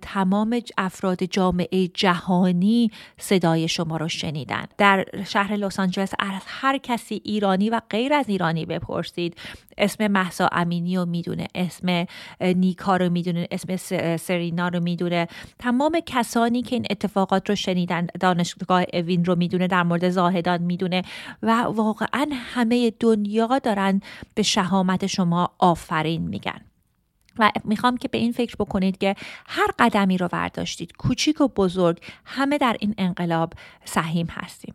تمام 0.02 0.62
افراد 0.78 1.24
جامعه 1.24 1.88
جهانی 1.88 2.92
صدای 3.18 3.68
شما 3.68 3.98
رو 3.98 4.08
شنیدن. 4.08 4.66
در 4.78 5.06
شهر 5.28 5.56
لس 5.56 5.80
آنجلس 5.80 6.14
از 6.20 6.42
هر 6.48 6.78
کسی 6.78 7.22
ایرانی 7.26 7.70
و 7.70 7.82
غیر 7.90 8.14
از 8.14 8.30
ایرانی 8.30 8.66
بپرسید. 8.66 9.38
اسم 9.78 10.08
محسا 10.08 10.50
امینی 10.52 10.98
رو 10.98 11.06
می‌دونه 11.06 11.48
اسم 11.56 12.06
نیکا 12.42 12.98
رو 12.98 13.10
می‌دونه 13.10 13.48
اسم 13.52 13.76
سرینا 14.18 14.68
رو 14.68 14.80
می‌دونه. 14.80 15.28
تمام 15.60 16.00
کسانی 16.06 16.62
که 16.62 16.76
این 16.76 16.86
اتفاقات 16.90 17.50
رو 17.50 17.56
شنیدن 17.56 18.08
دانشگاه 18.20 18.84
اوین 18.94 19.26
رو 19.26 19.36
می‌دونه 19.36 19.68
در 19.68 19.84
مورد 19.84 20.10
زاهدان 20.10 20.62
می‌دونه 20.62 21.02
و 21.44 21.52
واقعا 21.62 22.28
همه 22.34 22.92
دنیا 23.00 23.60
دارن 23.60 24.02
به 24.36 24.44
شهامت 24.44 25.08
شما 25.08 25.50
آفرین 25.60 26.22
میگن. 26.22 26.73
و 27.40 27.52
می‌خوام 27.64 27.98
که 27.98 28.08
به 28.08 28.18
این 28.18 28.32
فکر 28.32 28.56
بکنید 28.60 28.98
که 28.98 29.16
هر 29.48 29.68
قدمی 29.80 30.18
رو 30.18 30.28
برداشتید 30.28 30.94
کوچیک 30.98 31.42
و 31.42 31.48
بزرگ 31.48 31.98
همه 32.26 32.58
در 32.58 32.76
این 32.80 32.96
انقلاب 32.98 33.54
سهیم 33.86 34.28
هستیم. 34.32 34.74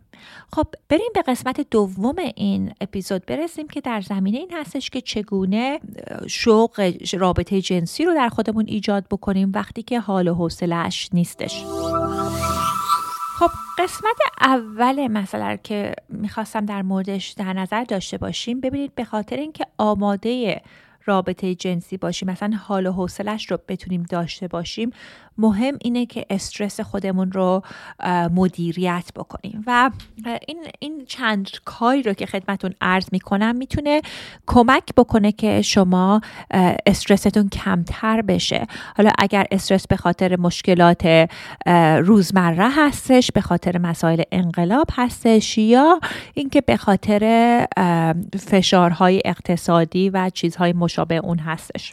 خب 0.52 0.66
بریم 0.88 1.10
به 1.14 1.22
قسمت 1.22 1.70
دوم 1.70 2.16
این 2.36 2.72
اپیزود 2.80 3.26
برسیم 3.26 3.68
که 3.68 3.80
در 3.80 4.00
زمینه 4.00 4.38
این 4.38 4.52
هستش 4.52 4.90
که 4.90 5.00
چگونه 5.00 5.80
شوق 6.26 6.92
رابطه 7.12 7.60
جنسی 7.60 8.04
رو 8.04 8.14
در 8.14 8.28
خودمون 8.28 8.64
ایجاد 8.68 9.04
بکنیم 9.10 9.52
وقتی 9.54 9.82
که 9.82 10.00
حال 10.00 10.28
و 10.28 10.34
حوصلهش 10.34 11.08
نیستش. 11.12 11.64
خب 13.38 13.50
قسمت 13.78 14.18
اول 14.40 15.06
مسئله 15.08 15.60
که 15.62 15.94
می‌خواستم 16.08 16.66
در 16.66 16.82
موردش 16.82 17.28
در 17.28 17.52
نظر 17.52 17.84
داشته 17.84 18.18
باشیم 18.18 18.60
ببینید 18.60 18.94
به 18.94 19.04
خاطر 19.04 19.36
اینکه 19.36 19.66
آماده 19.78 20.62
رابطه 21.04 21.54
جنسی 21.54 21.96
باشیم 21.96 22.30
مثلا 22.30 22.56
حال 22.56 22.86
و 22.86 22.92
حوصلش 22.92 23.50
رو 23.50 23.58
بتونیم 23.68 24.02
داشته 24.02 24.48
باشیم. 24.48 24.90
مهم 25.38 25.78
اینه 25.82 26.06
که 26.06 26.26
استرس 26.30 26.80
خودمون 26.80 27.32
رو 27.32 27.62
مدیریت 28.34 29.04
بکنیم. 29.16 29.64
و 29.66 29.90
این 30.46 30.58
این 30.78 31.04
چند 31.06 31.50
کاری 31.64 32.02
رو 32.02 32.12
که 32.12 32.26
خدمتون 32.26 32.74
عرض 32.80 33.08
می‌کنم 33.12 33.56
می‌تونه 33.56 34.02
کمک 34.46 34.94
بکنه 34.96 35.32
که 35.32 35.62
شما 35.62 36.20
استرستون 36.86 37.48
کمتر 37.48 38.22
بشه. 38.22 38.66
حالا 38.96 39.10
اگر 39.18 39.46
استرس 39.50 39.86
به 39.86 39.96
خاطر 39.96 40.36
مشکلات 40.36 41.28
روزمره 42.04 42.70
هستش 42.70 43.30
به 43.32 43.40
خاطر 43.40 43.78
مسائل 43.78 44.22
انقلاب 44.32 44.86
هستش 44.92 45.58
یا 45.58 46.00
اینکه 46.34 46.60
به 46.60 46.76
خاطر 46.76 47.66
فشارهای 48.38 49.22
اقتصادی 49.24 50.10
و 50.10 50.30
چیزهای 50.30 50.72
مشابه 50.72 51.16
اون 51.16 51.38
هستش. 51.38 51.92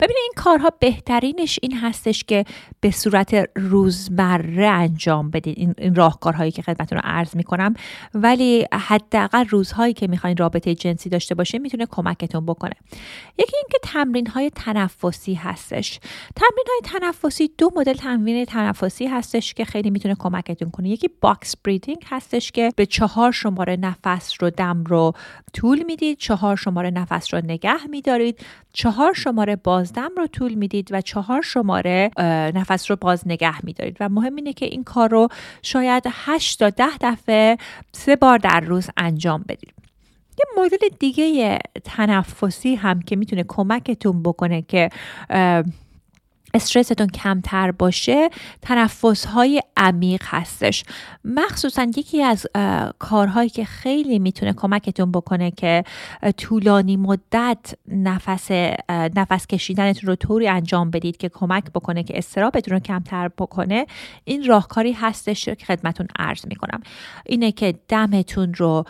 ببینید 0.00 0.22
این 0.22 0.32
کارها 0.36 0.70
بهترینش 0.80 1.58
این 1.62 1.78
هستش 1.78 2.24
که 2.24 2.44
به 2.82 2.90
صورت 2.90 3.50
روزمره 3.56 4.66
انجام 4.66 5.30
بدید 5.30 5.58
این, 5.78 5.94
راهکارهایی 5.94 6.50
که 6.50 6.62
خدمتتون 6.62 6.98
رو 6.98 7.04
عرض 7.04 7.36
می‌کنم. 7.36 7.74
ولی 8.14 8.66
حداقل 8.72 9.44
روزهایی 9.48 9.92
که 9.92 10.06
می‌خواین 10.06 10.36
رابطه 10.36 10.74
جنسی 10.74 11.08
داشته 11.08 11.34
باشه 11.34 11.58
می‌تونه 11.58 11.86
کمکتون 11.86 12.46
بکنه. 12.46 12.74
یکی 13.38 13.56
اینکه 13.56 13.78
تمرین 13.82 14.26
های 14.26 14.50
تنفسی 14.50 15.34
هستش. 15.34 16.00
تمرین 16.36 16.64
های 16.68 17.00
تنفسی 17.00 17.50
دو 17.58 17.70
مدل 17.76 17.92
تمرین 17.92 18.44
تنفسی 18.44 19.06
هستش 19.06 19.54
که 19.54 19.64
خیلی 19.64 19.90
می‌تونه 19.90 20.14
کمکتون 20.18 20.70
کنه. 20.70 20.88
یکی 20.88 21.08
box 21.20 21.56
breathing 21.56 22.02
هستش 22.06 22.52
که 22.52 22.72
به 22.76 22.86
چهار 22.86 23.32
شماره 23.32 23.76
نفس 23.76 24.32
رو 24.40 24.50
دم 24.50 24.84
رو 24.84 25.12
طول 25.54 25.82
می‌دید 25.82 26.18
چهار 26.18 26.56
شماره 26.56 26.90
نفس 26.90 27.34
رو 27.34 27.40
نگه 27.44 27.86
میدارید 27.86 28.46
چهار 28.72 29.12
شماره 29.12 29.56
بازدم 29.56 30.10
رو 30.16 30.26
طول 30.26 30.54
می‌دید 30.54 30.88
و 30.92 31.00
چهار 31.00 31.42
شماره 31.42 32.10
نفس 32.54 32.90
رو 32.90 32.96
باز 33.00 33.22
نگه 33.26 33.64
میدارید. 33.64 33.96
و 34.00 34.08
مهم 34.08 34.36
اینه 34.36 34.52
که 34.52 34.66
این 34.66 34.84
کار 34.84 35.10
رو 35.10 35.28
شاید 35.62 36.04
8 36.06 36.58
تا 36.58 36.70
ده 36.70 36.98
دفعه 37.00 37.56
سه 37.92 38.16
بار 38.16 38.38
در 38.38 38.60
روز 38.60 38.90
انجام 38.96 39.44
بدید. 39.48 39.74
یه 40.38 40.64
مدل 40.64 40.88
دیگه 40.98 41.58
تنفسی 41.84 42.74
هم 42.74 43.02
که 43.02 43.16
می‌تونه 43.16 43.44
کمکتون 43.48 44.22
بکنه 44.22 44.62
که 44.62 44.90
استرستون 46.54 47.06
کمتر 47.06 47.70
باشه 47.70 48.30
تنفس 48.62 49.24
های 49.24 49.62
عمیق 49.76 50.22
هستش. 50.24 50.84
مخصوصا 51.24 51.82
یکی 51.96 52.22
از 52.22 52.46
کارهایی 52.98 53.48
که 53.48 53.64
خیلی 53.64 54.18
می‌تونه 54.18 54.52
کمکتون 54.52 55.12
بکنه 55.12 55.50
که 55.50 55.84
طولانی 56.36 56.96
مدت 56.96 57.74
نفس 57.88 58.50
نفس 58.90 59.46
کشیدنتون 59.46 60.08
رو 60.08 60.16
طوری 60.16 60.48
انجام 60.48 60.90
بدید 60.90 61.16
که 61.16 61.28
کمک 61.28 61.64
بکنه 61.74 62.02
که 62.02 62.18
استرابتون 62.18 62.74
رو 62.74 62.80
کمتر 62.80 63.28
بکنه 63.28 63.86
این 64.24 64.46
راهکاری 64.46 64.92
هستش 64.92 65.44
که 65.44 65.66
خدمتون 65.66 66.06
عرض 66.18 66.46
می‌کنم. 66.46 66.80
اینه 67.26 67.52
که 67.52 67.74
دمتون 67.88 68.54
رو 68.54 68.84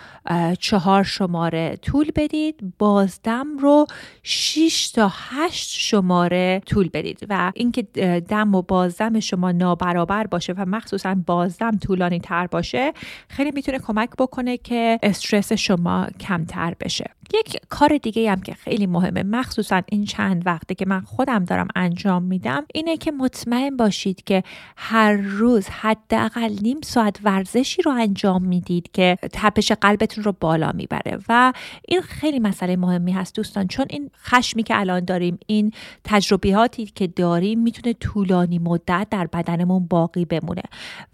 چهار 0.58 1.02
شماره 1.02 1.78
طول 1.82 2.10
بدید 2.16 2.74
بازدم 2.78 3.58
رو 3.58 3.86
6 4.22 4.90
تا 4.94 5.12
8 5.12 5.70
شماره 5.70 6.62
طول 6.66 6.90
بدید 6.92 7.26
و 7.28 7.51
اینکه 7.54 7.82
دم 8.28 8.54
و 8.54 8.62
بازدم 8.62 9.20
شما 9.20 9.52
نابرابر 9.52 10.26
باشه 10.26 10.52
و 10.52 10.64
مخصوصا 10.66 11.16
بازدم 11.26 11.78
طولانی 11.78 12.20
تر 12.20 12.46
باشه 12.46 12.92
خیلی 13.28 13.50
می‌تونه 13.50 13.78
کمک 13.78 14.10
بکنه 14.18 14.56
که 14.56 14.98
استرس 15.02 15.52
شما 15.52 16.06
کمتر 16.20 16.74
بشه. 16.80 17.10
یک 17.34 17.56
کار 17.68 17.98
دیگه 17.98 18.30
هم 18.30 18.40
که 18.40 18.54
خیلی 18.54 18.86
مهمه 18.86 19.22
مخصوصا 19.22 19.82
این 19.86 20.04
چند 20.04 20.46
وقته 20.46 20.74
که 20.74 20.86
من 20.86 21.00
خودم 21.00 21.44
دارم 21.44 21.68
انجام 21.76 22.22
میدم 22.22 22.64
اینه 22.74 22.96
که 22.96 23.12
مطمئن 23.12 23.76
باشید 23.76 24.24
که 24.24 24.42
هر 24.76 25.12
روز 25.12 25.68
حداقل 25.68 26.52
نیم 26.62 26.80
ساعت 26.84 27.18
ورزشی 27.24 27.82
رو 27.82 27.92
انجام 27.92 28.44
می‌دید 28.44 28.90
که 28.92 29.16
تپش 29.32 29.72
قلبتون 29.72 30.24
رو 30.24 30.34
بالا 30.40 30.72
می‌بره. 30.74 31.18
و 31.28 31.52
این 31.88 32.00
خیلی 32.00 32.38
مسئله 32.38 32.76
مهمی 32.76 33.12
هست 33.12 33.34
دوستان 33.34 33.66
چون 33.66 33.86
این 33.90 34.10
خشمی 34.24 34.62
که 34.62 34.80
الان 34.80 35.04
داریم 35.04 35.38
این 35.46 35.72
تجربیاتی 36.04 36.86
که 36.86 37.06
داریم 37.06 37.62
می‌تونه 37.62 37.92
طولانی 37.92 38.58
مدت 38.58 39.06
در 39.10 39.26
بدنمون 39.26 39.86
باقی 39.86 40.24
بمونه. 40.24 40.62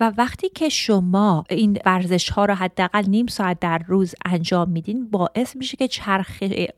و 0.01 0.13
وقتی 0.19 0.49
که 0.49 0.69
شما 0.69 1.45
این 1.51 1.79
ورزش 1.87 2.31
ها 2.31 2.45
رو 2.45 2.55
حداقل 2.55 3.05
نیم 3.09 3.27
ساعت 3.27 3.61
در 3.61 3.83
روز 3.87 4.15
انجام 4.25 4.71
میدین 4.71 5.11
باعث 5.11 5.57
میشه 5.57 5.77
که 5.77 5.89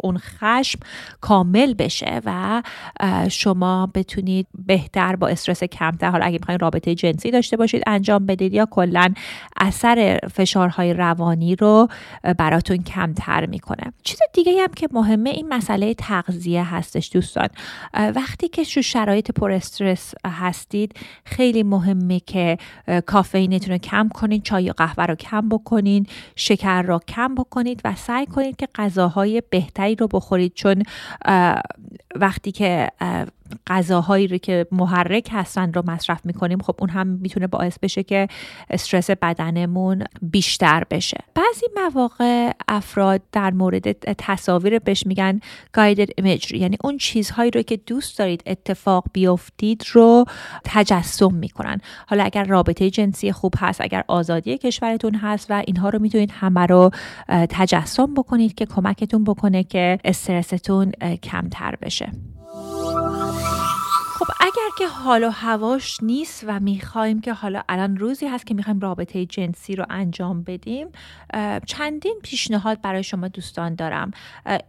اون 0.00 0.18
خشم 0.18 0.78
کامل 1.20 1.74
بشه 1.74 2.20
و 2.24 2.62
شما 3.28 3.90
بتونید 3.94 4.46
بهتر 4.66 5.16
با 5.16 5.28
استرس 5.28 5.64
کمتر 5.64 6.10
حالا 6.10 6.24
اگه 6.24 6.38
می‌خواین 6.38 6.58
رابطه 6.60 6.94
جنسی 6.94 7.30
داشته 7.30 7.56
باشید 7.56 7.82
انجام 7.86 8.26
بدید 8.26 8.54
یا 8.54 8.66
کلا 8.70 9.14
اثر 9.56 10.18
فشارهای 10.34 10.94
روانی 10.94 11.56
رو 11.56 11.88
براتون 12.38 12.76
کمتر 12.76 13.46
می‌کنه. 13.46 13.92
چیز 14.02 14.18
دیگه 14.32 14.62
هم 14.62 14.72
که 14.76 14.88
مهمه 14.92 15.30
این 15.30 15.48
مسئله 15.48 15.94
تغذیه 15.94 16.74
هستش 16.74 17.10
دوستان. 17.12 17.48
وقتی 17.94 18.48
که 18.48 18.64
شو 18.64 18.82
شرایط 18.82 19.30
پر 19.30 19.52
استرس 19.52 20.14
هستید 20.26 20.96
خیلی 21.24 21.62
مهمه 21.62 22.20
که 22.20 22.58
کافئینتون 23.06 23.72
رو 23.72 23.78
کم 23.78 24.08
کنید 24.08 24.42
چای 24.42 24.70
و 24.70 24.72
قهوه 24.72 25.04
رو 25.04 25.14
کم 25.14 25.48
بکنید 25.48 26.08
شکر 26.36 26.82
رو 26.82 26.98
کم 27.08 27.34
بکنید 27.34 27.80
و 27.84 27.94
سعی 27.94 28.26
کنید 28.26 28.56
که 28.56 28.68
غذاهای 29.10 29.42
بهتری 29.50 29.94
رو 29.94 30.08
بخورید. 30.08 30.52
چون 30.54 30.82
وقتی 32.14 32.52
که 32.52 32.90
غذاهایی 33.66 34.26
رو 34.26 34.38
که 34.38 34.66
محرک 34.72 35.28
هستن 35.32 35.72
رو 35.72 35.82
مصرف 35.86 36.26
می‌کنیم 36.26 36.58
خب 36.58 36.74
اون 36.78 36.90
هم 36.90 37.06
می‌تونه 37.06 37.46
باعث 37.46 37.78
بشه 37.78 38.02
که 38.02 38.28
استرس 38.70 39.10
بدنمون 39.10 40.04
بیشتر 40.22 40.84
بشه. 40.90 41.18
بعضی 41.34 41.66
مواقع 41.76 42.52
افراد 42.68 43.20
در 43.32 43.50
مورد 43.50 43.92
تصاویر 44.18 44.78
بهش 44.78 45.06
میگن 45.06 45.40
guided 45.76 46.10
imagery 46.20 46.52
یعنی 46.52 46.76
اون 46.84 46.96
چیزهایی 46.96 47.50
رو 47.50 47.62
که 47.62 47.76
دوست 47.76 48.18
دارید 48.18 48.42
اتفاق 48.46 49.04
بیفتید 49.12 49.84
رو 49.92 50.24
تجسم 50.64 51.34
می‌کنن. 51.34 51.80
حالا 52.06 52.24
اگر 52.24 52.44
رابطه 52.44 52.90
جنسی 52.90 53.32
خوب 53.32 53.54
هست 53.58 53.80
اگر 53.80 54.04
آزادی 54.08 54.58
کشورتون 54.58 55.14
هست 55.14 55.50
و 55.50 55.62
اینها 55.66 55.88
رو 55.88 55.98
می‌تونید 55.98 56.30
همه 56.32 56.66
رو 56.66 56.90
تجسم 57.28 58.14
بکنید 58.14 58.54
که 58.54 58.66
کمکتون 58.66 59.24
بکنه 59.24 59.64
که 59.64 59.98
استرستون 60.04 60.92
کمتر 61.22 61.74
بشه. 61.82 62.12
که 64.80 64.88
حال 64.88 65.24
و 65.24 65.30
هواش 65.30 66.02
نیست 66.02 66.44
و 66.46 66.60
می‌خوایم 66.60 67.20
که 67.20 67.32
حالا 67.32 67.62
الان 67.68 67.96
روزی 67.96 68.26
هست 68.26 68.46
که 68.46 68.54
می‌خوایم 68.54 68.80
رابطه 68.80 69.26
جنسی 69.26 69.76
رو 69.76 69.86
انجام 69.90 70.42
بدیم 70.42 70.88
چندین 71.66 72.18
پیشنهاد 72.22 72.80
برای 72.80 73.02
شما 73.02 73.28
دوستان 73.28 73.74
دارم. 73.74 74.10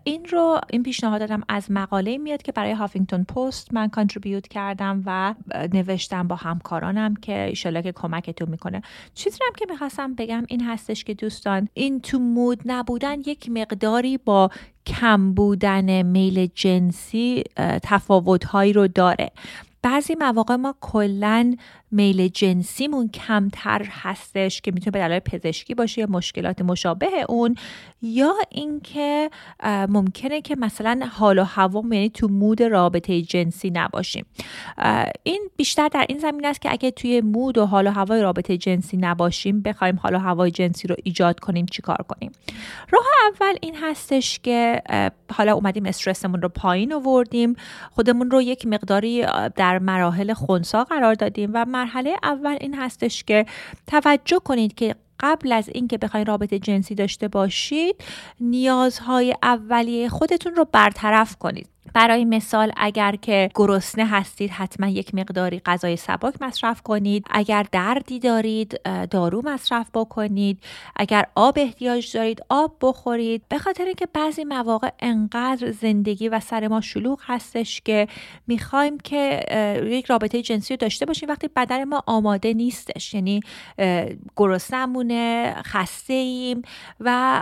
این 0.04 0.26
رو 0.26 0.62
این 0.70 0.84
پیشنهاد 0.84 1.20
دادم 1.20 1.42
از 1.50 1.72
مقاله 1.72 2.18
میاد 2.18 2.42
که 2.42 2.52
برای 2.52 2.72
هافینگتون 2.72 3.24
پست 3.24 3.74
من 3.74 3.90
کانتریبیوت 3.90 4.48
کردم 4.48 5.04
و 5.06 5.36
نوشتم 5.74 6.28
با 6.28 6.36
همکارانم 6.36 7.16
که 7.16 7.44
ایشالا 7.44 7.82
که 7.82 7.92
کمکتون 7.92 8.50
می‌کنه. 8.50 8.82
چیزی 9.14 9.40
هم 9.48 9.54
که 9.58 9.66
می‌خواستم 9.70 10.14
بگم 10.14 10.44
این 10.48 10.64
هستش 10.64 11.04
که 11.04 11.14
دوستان 11.14 11.68
این 11.74 12.02
تو 12.02 12.20
مود 12.20 12.62
نبودن 12.66 13.20
یک 13.20 13.50
مقداری 13.50 14.18
با 14.18 14.50
کم 14.86 15.34
بودن 15.34 16.02
میل 16.02 16.50
جنسی 16.56 17.44
تفاوتهایی 17.84 18.74
رو 18.74 18.88
داره. 18.88 19.32
بعضی 19.84 20.16
مواقع 20.16 20.56
ما 20.56 20.76
کلا 20.82 21.56
میل 21.92 22.28
جنسیمون 22.28 23.10
کمتر 23.10 23.82
هستش 23.90 24.62
که 24.62 24.72
می‌تونه 24.72 24.92
به 24.92 25.00
دلایل 25.00 25.20
پزشکی 25.20 25.76
باشه 25.76 26.02
یا 26.02 26.08
مشکلات 26.10 26.62
مشابه 26.62 27.26
اون 27.30 27.56
یا 28.02 28.34
اینکه 28.50 29.30
ممکنه 29.90 30.42
که 30.42 30.56
مثلا 30.56 31.00
حال 31.12 31.40
و 31.40 31.44
هوا 31.44 31.84
یعنی 31.92 32.10
تو 32.10 32.28
مود 32.28 32.64
رابطه 32.64 33.22
جنسی 33.22 33.70
نباشیم. 33.70 34.26
این 35.24 35.50
بیشتر 35.58 35.88
در 35.88 36.06
این 36.10 36.20
زمین 36.20 36.46
است 36.46 36.62
که 36.62 36.72
اگه 36.72 36.92
توی 36.92 37.22
مود 37.22 37.58
و 37.58 37.66
حال 37.66 37.88
و 37.88 37.92
هوای 37.92 38.22
رابطه 38.22 38.58
جنسی 38.58 38.98
نباشیم 38.98 39.62
بخوایم 39.62 40.00
حال 40.04 40.16
و 40.16 40.18
هوای 40.18 40.52
جنسی 40.52 40.88
رو 40.88 40.96
ایجاد 41.04 41.40
کنیم 41.40 41.66
چیکار 41.66 42.06
کنیم؟ 42.08 42.32
راه 42.92 43.06
اول 43.34 43.56
این 43.62 43.76
هستش 43.76 44.40
که 44.40 44.82
حالا 45.34 45.54
اومدیم 45.54 45.86
استرسمون 45.86 46.42
رو 46.42 46.50
پایین 46.50 46.94
آوردیم 46.94 47.56
خودمون 47.92 48.32
رو 48.32 48.42
یک 48.42 48.68
مقداری 48.68 49.26
در 49.56 49.80
مراحل 49.80 50.34
خونسا 50.34 50.84
قرار 50.84 51.14
دادیم 51.14 51.52
و 51.54 51.66
مرحله 51.82 52.16
اول 52.24 52.58
این 52.62 52.76
هستش 52.76 53.24
که 53.24 53.46
توجه 53.88 54.40
کنید 54.40 54.74
که 54.74 54.96
قبل 55.20 55.52
از 55.52 55.70
اینکه 55.70 55.98
بخواید 55.98 56.28
رابطه 56.28 56.60
جنسی 56.60 56.96
داشته 56.96 57.28
باشید 57.28 57.96
نیازهای 58.40 59.36
اولیه 59.44 60.10
خودتون 60.10 60.56
رو 60.56 60.66
برطرف 60.72 61.36
کنید. 61.36 61.68
برای 61.94 62.26
مثال 62.26 62.72
اگر 62.78 63.16
که 63.16 63.50
گرسنه 63.56 64.06
هستید 64.06 64.50
حتما 64.50 64.88
یک 64.88 65.16
مقداری 65.16 65.62
غذای 65.66 65.98
سبک 65.98 66.34
مصرف 66.42 66.82
کنید. 66.82 67.26
اگر 67.30 67.66
دردی 67.72 68.20
دارید 68.20 68.82
دارو 69.12 69.42
مصرف 69.46 69.90
بکنید. 69.94 70.64
اگر 70.96 71.26
آب 71.36 71.60
احتیاج 71.60 72.18
دارید 72.18 72.40
آب 72.50 72.76
بخورید. 72.82 73.42
به 73.50 73.58
خاطر 73.58 73.86
اینکه 73.86 74.08
بعضی 74.14 74.44
مواقع 74.44 74.90
انقدر 75.00 75.72
زندگی 75.72 76.30
و 76.30 76.40
سر 76.40 76.68
ما 76.68 76.82
شلوغ 76.82 77.20
هستش 77.24 77.82
که 77.82 78.08
می‌خوایم 78.48 78.98
که 78.98 79.46
یک 79.84 80.06
رابطه 80.06 80.42
جنسی 80.42 80.74
رو 80.74 80.78
داشته 80.78 81.06
باشیم. 81.06 81.30
وقتی 81.30 81.50
بدن 81.56 81.84
ما 81.84 82.04
آماده 82.08 82.54
نیستش 82.54 83.14
یعنی 83.14 83.40
گرسنمونه 84.36 85.54
خسته 85.64 86.14
ایم 86.14 86.62
و 87.00 87.42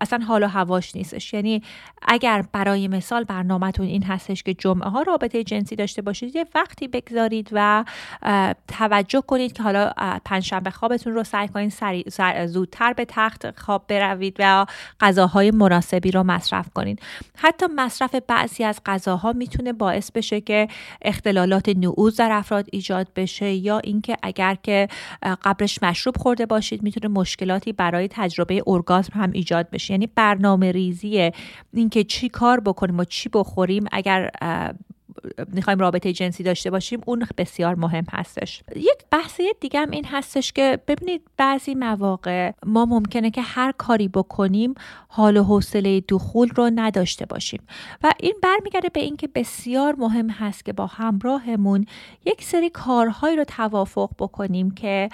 اصلا 0.00 0.24
حال 0.24 0.42
و 0.42 0.46
هواش 0.46 0.96
نیستش. 0.96 1.34
یعنی 1.34 1.62
اگر 2.08 2.44
برای 2.52 2.88
مثال 2.88 3.24
برنامهتون 3.46 3.86
این 3.86 4.02
هستش 4.02 4.42
که 4.42 4.54
جمعه 4.54 4.88
ها 4.88 5.02
رابطه 5.02 5.44
جنسی 5.44 5.76
داشته 5.76 6.02
باشید. 6.02 6.36
یه 6.36 6.46
وقتی 6.54 6.88
بگذارید 6.88 7.48
و 7.52 7.84
توجه 8.68 9.20
کنید 9.20 9.52
که 9.52 9.62
حالا 9.62 9.92
پنجشنبه 10.24 10.70
خوابتون 10.70 11.14
رو 11.14 11.24
سعی 11.24 11.48
کنید 11.48 12.46
زودتر 12.46 12.92
به 12.92 13.04
تخت 13.08 13.60
خواب 13.60 13.84
بروید 13.88 14.36
و 14.38 14.66
غذاهای 15.00 15.50
مناسبی 15.50 16.10
رو 16.10 16.22
مصرف 16.22 16.68
کنید. 16.74 17.00
حتی 17.36 17.66
مصرف 17.76 18.14
بعضی 18.14 18.64
از 18.64 18.80
غذاها 18.86 19.32
می‌تونه 19.32 19.72
باعث 19.72 20.10
بشه 20.10 20.40
که 20.40 20.68
اختلالات 21.02 21.68
نعوز 21.68 22.16
در 22.16 22.32
افراد 22.32 22.66
ایجاد 22.72 23.08
بشه 23.16 23.52
یا 23.52 23.78
اینکه 23.78 24.16
اگر 24.22 24.54
که 24.62 24.88
قبلش 25.44 25.82
مشروب 25.82 26.16
خورده 26.16 26.46
باشید 26.46 26.82
می‌تونه 26.82 27.08
مشکلاتی 27.08 27.72
برای 27.72 28.08
تجربه 28.10 28.62
ارگازم 28.66 29.12
هم 29.14 29.30
ایجاد 29.32 29.70
بشه. 29.70 29.94
یعنی 29.94 30.06
برنامه 30.06 30.72
ریزی 30.72 31.30
اینکه 31.72 32.04
چی 32.04 32.28
کار 32.28 32.60
بکنیم 32.60 32.98
و 32.98 33.04
چی 33.04 33.25
بخوریم 33.28 33.84
اگر 33.92 34.30
می‌خوایم 35.52 35.78
رابطه 35.78 36.12
جنسی 36.12 36.42
داشته 36.42 36.70
باشیم 36.70 37.00
اون 37.06 37.26
بسیار 37.36 37.74
مهم 37.74 38.04
هستش. 38.12 38.62
یک 38.76 38.98
بحث 39.10 39.40
دیگه 39.60 39.80
هم 39.80 39.90
این 39.90 40.04
هستش 40.04 40.52
که 40.52 40.78
ببینید 40.88 41.22
بعضی 41.36 41.74
مواقع 41.74 42.52
ما 42.66 42.84
ممکنه 42.84 43.30
که 43.30 43.42
هر 43.42 43.72
کاری 43.78 44.08
بکنیم 44.08 44.74
حال 45.16 45.36
و 45.36 45.44
حوصله 45.44 46.00
دخول 46.08 46.48
رو 46.48 46.70
نداشته 46.74 47.26
باشیم. 47.26 47.62
و 48.02 48.12
این 48.20 48.34
برمیگرده 48.42 48.88
به 48.88 49.00
اینکه 49.00 49.28
بسیار 49.34 49.94
مهم 49.98 50.30
هست 50.30 50.64
که 50.64 50.72
با 50.72 50.86
همراهمون 50.86 51.86
یک 52.24 52.44
سری 52.44 52.70
کارهایی 52.70 53.36
رو 53.36 53.44
توافق 53.44 54.10
بکنیم 54.18 54.70
که 54.70 55.08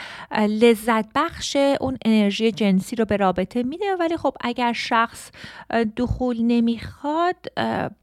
لذت 0.48 1.06
بخش 1.14 1.56
اون 1.80 1.98
انرژی 2.04 2.52
جنسی 2.52 2.96
رو 2.96 3.04
به 3.04 3.16
رابطه 3.16 3.62
میده. 3.62 3.84
ولی 4.00 4.16
خب 4.16 4.34
اگر 4.40 4.72
شخص 4.72 5.30
دخول 5.96 6.42
نمی‌خواد 6.42 7.36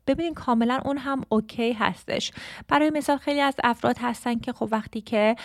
ببینید 0.07 0.33
کاملا 0.33 0.79
اون 0.85 0.97
هم 0.97 1.21
اوکی 1.29 1.73
هستش. 1.73 2.31
برای 2.67 2.89
مثال 2.89 3.17
خیلی 3.17 3.41
از 3.41 3.55
افراد 3.63 3.95
هستن 4.01 4.39
که 4.39 4.53
خب 4.53 4.67
وقتی 4.71 5.01
که 5.01 5.35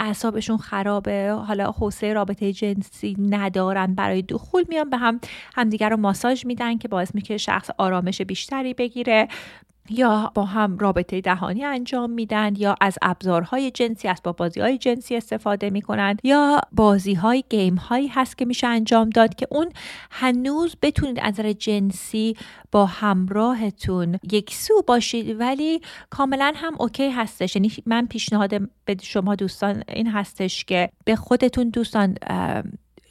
اعصابشون 0.00 0.56
خرابه 0.56 1.30
حالا 1.30 1.70
حوصله 1.70 2.12
رابطه 2.12 2.52
جنسی 2.52 3.16
ندارن 3.18 3.94
برای 3.94 4.22
دخول 4.22 4.64
میان 4.68 4.90
به 4.90 4.96
هم 4.96 5.20
همدیگر 5.60 5.88
رو 5.88 5.96
ماساژ 5.96 6.46
میدن 6.46 6.78
که 6.78 6.88
باعث 6.88 7.14
میشه 7.14 7.36
شخص 7.36 7.70
آرامش 7.78 8.22
بیشتری 8.22 8.74
بگیره 8.74 9.28
یا 9.90 10.32
با 10.34 10.44
هم 10.44 10.78
رابطه 10.78 11.20
دهانی 11.20 11.64
انجام 11.64 12.10
میدن 12.10 12.52
یا 12.56 12.74
از 12.80 12.98
ابزارهای 13.02 13.70
جنسی 13.70 14.08
اسباب 14.08 14.36
بازی 14.36 14.60
های 14.60 14.78
جنسی 14.78 15.16
استفاده 15.16 15.70
می‌کنند 15.70 16.20
یا 16.24 16.60
بازی 16.72 17.14
های 17.14 17.44
گیم 17.50 17.74
هایی 17.74 18.08
هست 18.08 18.38
که 18.38 18.44
میشه 18.44 18.66
انجام 18.66 19.10
داد 19.10 19.34
که 19.34 19.46
اون 19.50 19.72
هنوز 20.10 20.76
بتونید 20.82 21.18
از 21.22 21.34
جنسی 21.34 22.36
با 22.72 22.86
همراهتون 22.86 24.18
یک 24.32 24.54
سو 24.54 24.82
باشید 24.86 25.40
ولی 25.40 25.80
کاملا 26.10 26.52
هم 26.56 26.74
اوکی 26.78 27.10
هستش. 27.10 27.56
یعنی 27.56 27.72
من 27.86 28.06
پیشنهاد 28.06 28.50
به 28.84 28.96
شما 29.02 29.34
دوستان 29.34 29.82
این 29.88 30.06
هستش 30.06 30.64
که 30.64 30.88
به 31.04 31.16
خودتون 31.16 31.68
دوستان 31.68 32.14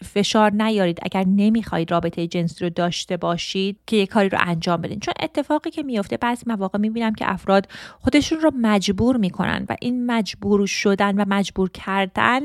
فشار 0.03 0.53
نیارید 0.53 0.99
اگر 1.03 1.23
نمی‌خواید 1.27 1.91
رابطه 1.91 2.27
جنسی 2.27 2.63
رو 2.63 2.69
داشته 2.69 3.17
باشید 3.17 3.77
که 3.87 3.95
یه 3.95 4.05
کاری 4.05 4.29
رو 4.29 4.37
انجام 4.41 4.81
بدین. 4.81 4.99
چون 4.99 5.13
اتفاقی 5.19 5.69
که 5.69 5.83
میفته 5.83 6.17
بعضی 6.17 6.43
مواقع 6.47 6.79
می‌بینم 6.79 7.15
که 7.15 7.31
افراد 7.31 7.67
خودشون 7.99 8.39
رو 8.39 8.51
مجبور 8.61 9.17
می‌کنن 9.17 9.65
و 9.69 9.75
این 9.81 10.05
مجبور 10.05 10.65
شدن 10.65 11.21
و 11.21 11.25
مجبور 11.27 11.69
کردن 11.69 12.39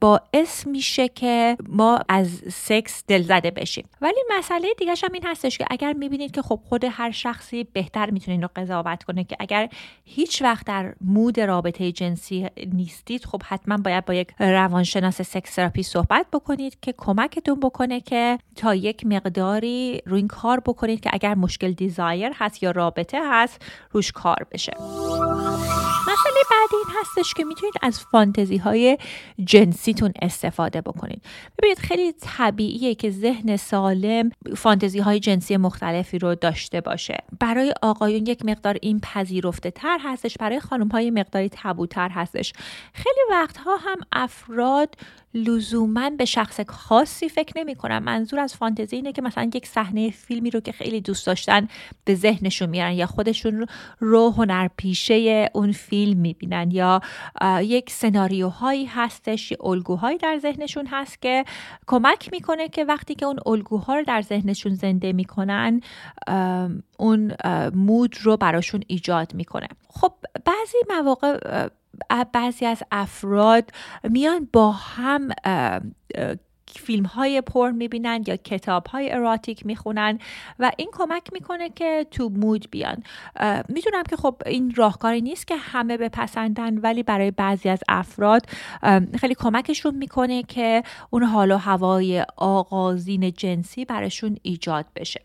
باعث 0.00 0.66
میشه 0.66 1.08
که 1.08 1.56
ما 1.68 2.00
از 2.08 2.42
سکس 2.52 3.04
دلزده 3.08 3.50
بشیم. 3.50 3.88
ولی 4.00 4.20
مسئله 4.38 4.68
دیگه 4.78 4.94
هم 5.02 5.12
این 5.12 5.26
هستش 5.26 5.58
که 5.58 5.64
اگر 5.70 5.92
می‌بینید 5.92 6.30
که 6.30 6.42
خب 6.42 6.60
خود 6.64 6.84
هر 6.90 7.10
شخصی 7.10 7.64
بهتر 7.64 8.10
می‌تونه 8.10 8.40
رو 8.40 8.48
قضاوت 8.56 9.04
کنه 9.04 9.24
که 9.24 9.36
اگر 9.40 9.68
هیچ 10.04 10.42
وقت 10.42 10.66
در 10.66 10.94
مود 11.00 11.40
رابطه 11.40 11.92
جنسی 11.92 12.46
نیستید 12.72 13.24
خب 13.24 13.42
حتما 13.44 13.76
باید 13.76 14.04
با 14.04 14.14
یک 14.14 14.28
روانشناس 14.38 15.22
sex 15.22 15.54
therapy 15.54 15.82
صحبت 15.82 16.26
بکنید. 16.32 16.67
که 16.82 16.94
کمکتون 16.98 17.60
بکنه 17.60 18.00
که 18.00 18.38
تا 18.56 18.74
یک 18.74 19.06
مقداری 19.06 20.02
روی 20.06 20.18
این 20.18 20.28
کار 20.28 20.60
بکنید 20.60 21.00
که 21.00 21.10
اگر 21.12 21.34
مشکل 21.34 21.72
desire 21.72 22.32
هست 22.34 22.62
یا 22.62 22.70
رابطه 22.70 23.20
هست 23.30 23.62
روش 23.92 24.12
کار 24.12 24.46
بشه. 24.52 24.72
مسئله 26.20 26.42
بعدی 26.50 26.76
این 26.76 26.96
هستش 27.00 27.34
که 27.34 27.44
می‌تونید 27.44 27.74
از 27.82 28.00
فانتزی 28.00 28.56
های 28.56 28.98
جنسیتون 29.44 30.12
استفاده 30.22 30.80
بکنید. 30.80 31.22
ببینید 31.58 31.78
خیلی 31.78 32.12
طبیعیه 32.12 32.94
که 32.94 33.10
ذهن 33.10 33.56
سالم 33.56 34.30
فانتزی 34.56 34.98
های 34.98 35.20
جنسی 35.20 35.56
مختلفی 35.56 36.18
رو 36.18 36.34
داشته 36.34 36.80
باشه. 36.80 37.18
برای 37.40 37.74
آقایون 37.82 38.26
یک 38.26 38.44
مقدار 38.44 38.76
این 38.82 39.00
پذیرفته 39.00 39.70
تر 39.70 39.98
هستش 40.02 40.36
برای 40.36 40.60
خانم 40.60 40.88
ها 40.88 40.95
یه 40.95 41.10
مقداری 41.10 41.48
تابوتر 41.52 42.08
هستش. 42.08 42.52
خیلی 42.92 43.20
وقتها 43.30 43.76
هم 43.76 43.98
افراد 44.12 44.94
لزوما 45.34 46.10
به 46.10 46.24
شخص 46.24 46.60
خاصی 46.60 47.28
فکر 47.28 47.52
نمی 47.56 47.74
کنم 47.74 48.02
منظور 48.02 48.40
از 48.40 48.54
فانتزی 48.54 48.96
اینه 48.96 49.12
که 49.12 49.22
مثلا 49.22 49.50
یک 49.54 49.66
صحنه 49.66 50.10
فیلمی 50.10 50.50
رو 50.50 50.60
که 50.60 50.72
خیلی 50.72 51.00
دوست 51.00 51.26
داشتن 51.26 51.68
به 52.04 52.14
ذهنشون 52.14 52.68
میارن 52.68 52.92
یا 52.92 53.06
خودشون 53.06 53.66
رو 54.00 54.30
هنرپیشه 54.30 55.50
اون 55.52 55.72
فیلم 55.72 56.07
می‌بینن 56.14 56.70
یا 56.70 57.00
یک 57.60 57.90
سناریوهایی 57.90 58.84
هستش 58.84 59.52
یا 59.52 59.58
الگوهایی 59.60 60.18
در 60.18 60.38
ذهنشون 60.38 60.86
هست 60.86 61.22
که 61.22 61.44
کمک 61.86 62.28
می‌کنه 62.32 62.68
که 62.68 62.84
وقتی 62.84 63.14
که 63.14 63.26
اون 63.26 63.38
الگوها 63.46 63.94
رو 63.94 64.04
در 64.04 64.22
ذهنشون 64.22 64.74
زنده 64.74 65.12
می‌کنن 65.12 65.80
اون 66.98 67.32
مود 67.74 68.16
رو 68.22 68.36
براشون 68.36 68.82
ایجاد 68.86 69.34
می‌کنه. 69.34 69.68
خب 69.88 70.12
بعضی 70.44 70.78
مواقع 70.88 71.68
بعضی 72.32 72.66
از 72.66 72.82
افراد 72.92 73.70
میان 74.04 74.48
با 74.52 74.72
هم 74.72 75.28
فیلم 76.78 77.04
های 77.04 77.40
پر 77.40 77.70
می‌بینن 77.70 78.24
یا 78.26 78.36
کتاب 78.36 78.86
های 78.86 79.12
اراتیک 79.12 79.66
می‌خونن 79.66 80.18
و 80.58 80.72
این 80.76 80.88
کمک 80.92 81.32
می‌کنه 81.32 81.68
که 81.68 82.06
تو 82.10 82.28
مود 82.28 82.70
بیان. 82.70 83.02
می‌دونم 83.68 84.02
که 84.10 84.16
خب 84.16 84.42
این 84.46 84.74
راهکاری 84.76 85.20
نیست 85.20 85.46
که 85.46 85.56
همه 85.56 85.96
بپسندن 85.96 86.78
ولی 86.78 87.02
برای 87.02 87.30
بعضی 87.30 87.68
از 87.68 87.80
افراد 87.88 88.46
خیلی 89.20 89.34
کمکشون 89.34 89.94
می‌کنه 89.94 90.42
که 90.42 90.82
اون 91.10 91.22
حال 91.22 91.50
و 91.50 91.56
هوای 91.56 92.24
آغازین 92.36 93.32
جنسی 93.32 93.84
براشون 93.84 94.36
ایجاد 94.42 94.86
بشه. 94.96 95.22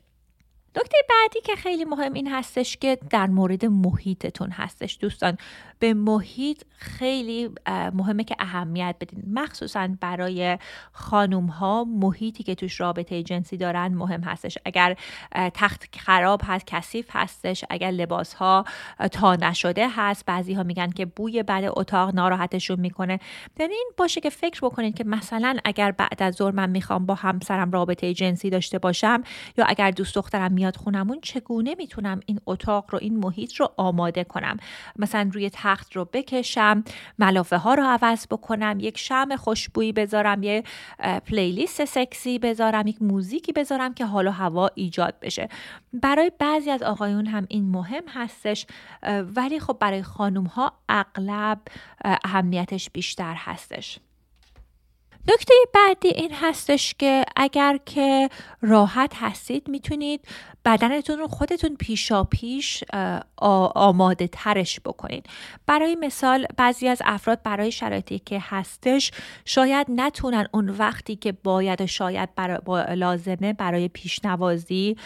نکته 0.75 0.97
بعدی 1.09 1.41
که 1.41 1.55
خیلی 1.55 1.85
مهم 1.85 2.13
این 2.13 2.31
هستش 2.31 2.77
که 2.77 2.97
در 3.09 3.27
مورد 3.27 3.65
محیطتون 3.65 4.49
هستش 4.51 4.97
دوستان. 5.01 5.37
به 5.79 5.93
محیط 5.93 6.63
خیلی 6.77 7.49
مهمه 7.93 8.23
که 8.23 8.35
اهمیت 8.39 8.95
بدین. 9.01 9.23
مخصوصا 9.27 9.89
برای 10.01 10.57
خانوم 10.91 11.45
ها 11.45 11.83
محیطی 11.83 12.43
که 12.43 12.55
توش 12.55 12.81
رابطه 12.81 13.23
جنسی 13.23 13.57
دارن 13.57 13.87
مهم 13.87 14.21
هستش. 14.21 14.57
اگر 14.65 14.95
تخت 15.53 15.95
خراب 15.99 16.41
هست 16.45 16.67
کثیف 16.67 17.07
هستش 17.11 17.65
اگر 17.69 17.91
لباس 17.91 18.33
ها 18.33 18.65
تا 19.11 19.35
نشده 19.35 19.87
هست 19.89 20.25
بعضی 20.25 20.53
ها 20.53 20.63
میگن 20.63 20.89
که 20.89 21.05
بوی 21.05 21.43
بعد 21.43 21.63
اتاق 21.67 22.15
ناراحتشون 22.15 22.79
می‌کنه. 22.79 23.19
یعنی 23.59 23.73
این 23.73 23.91
باشه 23.97 24.21
که 24.21 24.29
فکر 24.29 24.61
بکنید 24.65 24.95
که 24.95 25.03
مثلا 25.03 25.57
اگر 25.65 25.91
بعد 25.91 26.23
از 26.23 26.35
ظهر 26.35 26.51
من 26.51 26.69
می‌خوام 26.69 27.05
با 27.05 27.15
همسرم 27.15 27.71
رابطه 27.71 28.13
جنسی 28.13 28.49
داشته 28.49 28.79
باشم 28.79 29.23
یا 29.57 29.65
اگر 29.65 29.91
دوست 29.91 30.15
دخترم 30.15 30.51
میاد 30.51 30.75
خونمون 30.75 31.19
چگونه 31.21 31.75
می‌تونم 31.77 32.19
این 32.25 32.39
اتاق 32.45 32.85
رو 32.89 32.99
این 33.01 33.17
محیط 33.17 33.55
رو 33.55 33.69
آماده 33.77 34.23
کنم؟ 34.23 34.57
مثلا 34.95 35.29
روی 35.33 35.49
تخت 35.63 35.95
رو 35.95 36.05
بکشم 36.05 36.83
ملافه 37.19 37.57
ها 37.57 37.73
رو 37.73 37.83
عوض 37.83 38.27
بکنم 38.27 38.77
یک 38.79 38.97
شم 38.97 39.35
خوشبویی 39.35 39.91
بذارم 39.91 40.43
یه 40.43 40.63
پلیلیست 41.27 41.85
سکسی 41.85 42.39
بذارم 42.39 42.87
یک 42.87 43.01
موزیکی 43.01 43.51
بذارم 43.51 43.93
که 43.93 44.05
حال 44.05 44.27
و 44.27 44.31
هوا 44.31 44.69
ایجاد 44.75 45.19
بشه. 45.21 45.49
برای 45.93 46.31
بعضی 46.39 46.71
از 46.71 46.83
آقایون 46.83 47.25
هم 47.25 47.45
این 47.49 47.71
مهم 47.71 48.03
هستش 48.07 48.65
ولی 49.35 49.59
خب 49.59 49.77
برای 49.79 50.03
خانوم 50.03 50.45
ها 50.45 50.73
اغلب 50.89 51.59
اهمیتش 52.05 52.89
بیشتر 52.89 53.35
هستش. 53.37 53.99
نکته 55.27 55.53
بعدی 55.73 56.07
این 56.07 56.31
هستش 56.33 56.95
که 56.99 57.25
اگر 57.35 57.79
که 57.85 58.29
راحت 58.61 59.13
هستید 59.15 59.67
می‌تونید 59.67 60.27
بدنتون 60.65 61.19
رو 61.19 61.27
خودتون 61.27 61.75
پیشا 61.75 62.23
پیش 62.23 62.83
آماده 63.75 64.27
ترش 64.27 64.79
بکنید. 64.79 65.25
برای 65.65 65.95
مثال 65.95 66.45
بعضی 66.57 66.87
از 66.87 67.01
افراد 67.05 67.43
برای 67.43 67.71
شرایطی 67.71 68.19
که 68.19 68.39
هستش 68.41 69.11
شاید 69.45 69.87
نتونن 69.89 70.47
اون 70.53 70.69
وقتی 70.69 71.15
که 71.15 71.31
باید 71.31 71.81
و 71.81 71.87
شاید 71.87 72.35
برای 72.35 72.59
لازمه 72.95 73.53
برای 73.53 73.87
پیشنوازی 73.87 74.97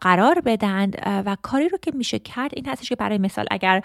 قرار 0.00 0.40
بدند 0.40 1.02
و 1.06 1.36
کاری 1.42 1.68
رو 1.68 1.78
که 1.78 1.90
میشه 1.94 2.18
کرد 2.18 2.50
این 2.54 2.66
هستش 2.66 2.88
که 2.88 2.96
برای 2.96 3.18
مثال 3.18 3.46
اگر 3.50 3.82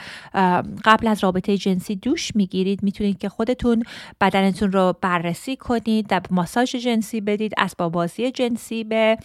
قبل 0.85 1.07
از 1.07 1.23
رابطه 1.23 1.57
جنسی 1.57 1.95
دوش 1.95 2.35
می‌گیرید 2.35 2.83
می‌تونید 2.83 3.17
که 3.17 3.29
خودتون 3.29 3.83
بدنتون 4.21 4.71
رو 4.71 4.95
بررسی 5.01 5.50
کنید 5.55 6.07
در 6.07 6.21
ماساژ 6.29 6.75
جنسی 6.75 7.21
بدید 7.21 7.53
اسباب 7.57 7.91
بازی 7.91 8.31
جنسی 8.31 8.83
به 8.83 9.17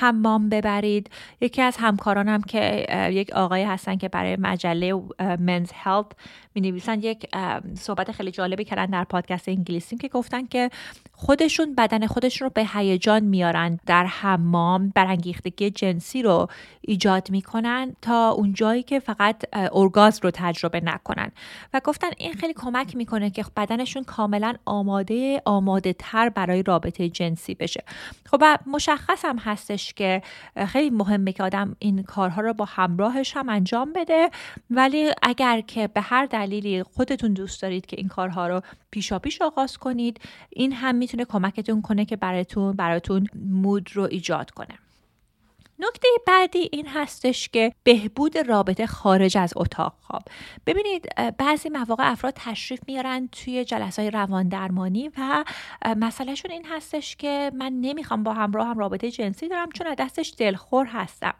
حمام 0.00 0.48
ببرید. 0.48 1.10
یکی 1.40 1.62
از 1.62 1.76
همکارانم 1.76 2.42
که 2.42 2.86
یک 3.12 3.32
آقای 3.32 3.64
هستن 3.64 3.96
که 3.96 4.08
برای 4.08 4.36
مجله 4.36 5.02
منز 5.38 5.70
هلت 5.74 6.06
می 6.54 6.60
نویسن 6.60 7.00
یک 7.00 7.26
صحبت 7.74 8.12
خیلی 8.12 8.30
جالبی 8.30 8.64
کردن 8.64 8.86
در 8.86 9.04
پادکست 9.04 9.48
انگلیسی 9.48 9.96
که 9.96 10.08
گفتن 10.08 10.46
که 10.46 10.70
خودشون 11.12 11.74
بدن 11.74 12.06
خودشون 12.06 12.46
رو 12.46 12.52
به 12.54 12.66
هیجان 12.74 13.24
میارن 13.24 13.80
در 13.86 14.06
حمام 14.06 14.92
برانگیختگی 14.94 15.70
جنسی 15.70 16.22
رو 16.22 16.48
ایجاد 16.80 17.30
می‌کنن 17.30 17.96
تا 18.02 18.30
اون 18.30 18.52
جایی 18.52 18.82
که 18.82 19.00
فقط 19.00 19.44
ارگاز 19.52 20.20
رو 20.22 20.30
تجربه 20.34 20.80
نکنن. 20.80 21.30
و 21.74 21.80
گفتن 21.84 22.08
این 22.18 22.32
خیلی 22.32 22.54
کمک 22.54 22.96
می‌کنه 22.96 23.30
که 23.30 23.44
بدنشون 23.56 24.04
کاملا 24.04 24.54
آماده 24.64 25.42
آماده 25.44 25.92
تر 25.92 26.28
برای 26.28 26.62
رابطه 26.62 27.08
جنسی 27.08 27.54
بشه. 27.54 27.84
خب 28.30 28.42
مشخص 28.66 29.24
هم 29.28 29.38
هستش 29.38 29.94
که 29.94 30.22
خیلی 30.66 30.90
مهمه 30.90 31.32
که 31.32 31.42
آدم 31.42 31.76
این 31.78 32.02
کارها 32.02 32.40
رو 32.40 32.52
با 32.54 32.64
همراهش 32.64 33.36
هم 33.36 33.48
انجام 33.48 33.92
بده. 33.92 34.30
ولی 34.70 35.10
اگر 35.22 35.60
که 35.60 35.88
به 35.88 36.00
هر 36.00 36.26
دلیلی 36.26 36.82
خودتون 36.82 37.32
دوست 37.32 37.62
دارید 37.62 37.86
که 37.86 37.96
این 37.98 38.08
کارها 38.08 38.48
رو 38.48 38.60
پیشا 38.90 39.18
پیش 39.18 39.42
آغاز 39.42 39.78
کنید 39.78 40.20
این 40.50 40.72
هم 40.72 40.94
می‌تونه 40.94 41.24
کمکتون 41.24 41.82
کنه 41.82 42.04
که 42.04 42.16
براتون 42.16 42.72
براتون 42.72 43.26
مود 43.50 43.96
رو 43.96 44.02
ایجاد 44.02 44.50
کنه. 44.50 44.87
نکته 45.78 46.08
بعدی 46.26 46.68
این 46.72 46.86
هستش 46.88 47.48
که 47.48 47.72
بهبود 47.84 48.38
رابطه 48.38 48.86
خارج 48.86 49.38
از 49.38 49.52
اتاق. 49.56 49.94
خواب 50.00 50.22
ببینید 50.66 51.08
بعضی 51.38 51.68
مواقع 51.68 52.10
افراد 52.12 52.34
تشریف 52.36 52.80
میارن 52.86 53.28
توی 53.32 53.64
جلسه 53.64 54.02
های 54.02 54.10
روان 54.10 54.48
درمانی 54.48 55.10
و 55.18 55.44
مسئلهشون 55.96 56.50
این 56.50 56.66
هستش 56.66 57.16
که 57.16 57.50
من 57.54 57.72
نمی‌خوام 57.72 58.22
با 58.22 58.32
همراه 58.32 58.66
هم 58.66 58.78
رابطه 58.78 59.10
جنسی 59.10 59.48
دارم 59.48 59.70
چون 59.70 59.86
از 59.86 59.96
دستش 59.98 60.34
دلخور 60.38 60.86
هستم. 60.86 61.34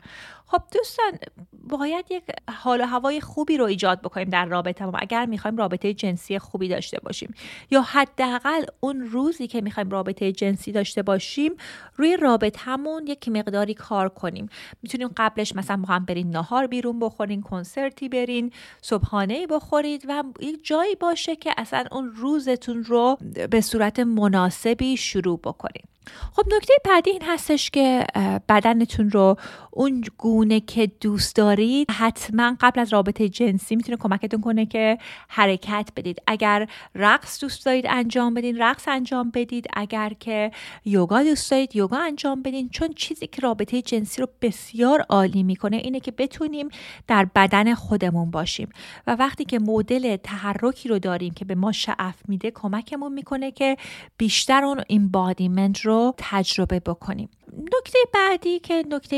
خب 0.50 0.62
دوستان 0.72 1.12
باید 1.52 2.04
یک 2.10 2.22
حال 2.50 2.80
و 2.80 2.84
هوای 2.84 3.20
خوبی 3.20 3.56
رو 3.56 3.64
ایجاد 3.64 4.00
بکنیم 4.02 4.28
در 4.28 4.46
رابطه 4.46 4.84
ما. 4.84 4.98
اگر 4.98 5.26
می‌خوایم 5.26 5.56
رابطه 5.56 5.94
جنسی 5.94 6.38
خوبی 6.38 6.68
داشته 6.68 6.98
باشیم 7.02 7.34
یا 7.70 7.82
حداقل 7.82 8.64
اون 8.80 9.00
روزی 9.00 9.46
که 9.46 9.60
می‌خوایم 9.60 9.90
رابطه 9.90 10.32
جنسی 10.32 10.72
داشته 10.72 11.02
باشیم 11.02 11.52
روی 11.96 12.16
رابطهمون 12.16 13.06
یک 13.06 13.28
مقداری 13.28 13.74
کار 13.74 14.08
کنیم. 14.08 14.48
می‌تونیم 14.82 15.08
قبلش 15.16 15.56
مثلا 15.56 15.76
با 15.76 15.94
هم 15.94 16.04
برین 16.04 16.30
نهار 16.30 16.66
بیرون 16.66 16.98
بخورین 16.98 17.42
کنسرتی 17.42 18.08
برین 18.08 18.52
صبحانه 18.82 19.46
بخورید 19.46 20.04
و 20.08 20.24
یک 20.40 20.64
جایی 20.64 20.94
باشه 20.94 21.36
که 21.36 21.54
اصلا 21.56 21.84
اون 21.92 22.12
روزتون 22.16 22.84
رو 22.84 23.18
به 23.50 23.60
صورت 23.60 23.98
مناسبی 24.00 24.96
شروع 24.96 25.38
بکنیم 25.38 25.88
خب 26.32 26.44
نکته 26.56 26.74
بعدی 26.84 27.10
این 27.10 27.22
هستش 27.26 27.70
که 27.70 28.06
بدنتون 28.48 29.10
رو 29.10 29.36
اون 29.70 30.04
گونه 30.18 30.60
که 30.60 30.90
دوست 31.00 31.36
دارید 31.36 31.90
حتما 31.90 32.56
قبل 32.60 32.80
از 32.80 32.92
رابطه 32.92 33.28
جنسی 33.28 33.76
می‌تونه 33.76 33.96
کمکتون 33.96 34.40
کنه 34.40 34.66
که 34.66 34.98
حرکت 35.28 35.88
بدید. 35.96 36.22
اگر 36.26 36.68
رقص 36.94 37.40
دوست 37.40 37.66
دارید 37.66 37.86
انجام 37.88 38.34
بدین 38.34 38.58
رقص 38.58 38.88
انجام 38.88 39.30
بدید. 39.30 39.66
اگر 39.72 40.12
که 40.20 40.50
یوگا 40.84 41.22
دوست 41.22 41.50
دارید 41.50 41.76
یوگا 41.76 41.96
انجام 41.96 42.42
بدین. 42.42 42.68
چون 42.68 42.88
چیزی 42.96 43.26
که 43.26 43.42
رابطه 43.42 43.82
جنسی 43.82 44.20
رو 44.20 44.28
بسیار 44.42 45.00
عالی 45.08 45.42
می‌کنه 45.42 45.76
اینه 45.76 46.00
که 46.00 46.10
بتونیم 46.10 46.68
در 47.06 47.24
بدن 47.34 47.74
خودمون 47.74 48.30
باشیم. 48.30 48.68
و 49.06 49.14
وقتی 49.14 49.44
که 49.44 49.58
مدل 49.58 50.16
تحرکی 50.16 50.88
رو 50.88 50.98
داریم 50.98 51.34
که 51.34 51.44
به 51.44 51.54
ما 51.54 51.72
شعف 51.72 52.16
میده 52.28 52.50
کمکمون 52.50 53.12
می‌کنه 53.12 53.50
که 53.50 53.76
بیشتر 54.16 54.64
اون 54.64 54.82
embodiment 54.88 55.80
رو 55.80 55.97
تجربه 56.18 56.80
بکنیم. 56.80 57.28
نکته 57.52 57.98
بعدی 58.14 58.58
که 58.58 58.84
نکته 58.90 59.16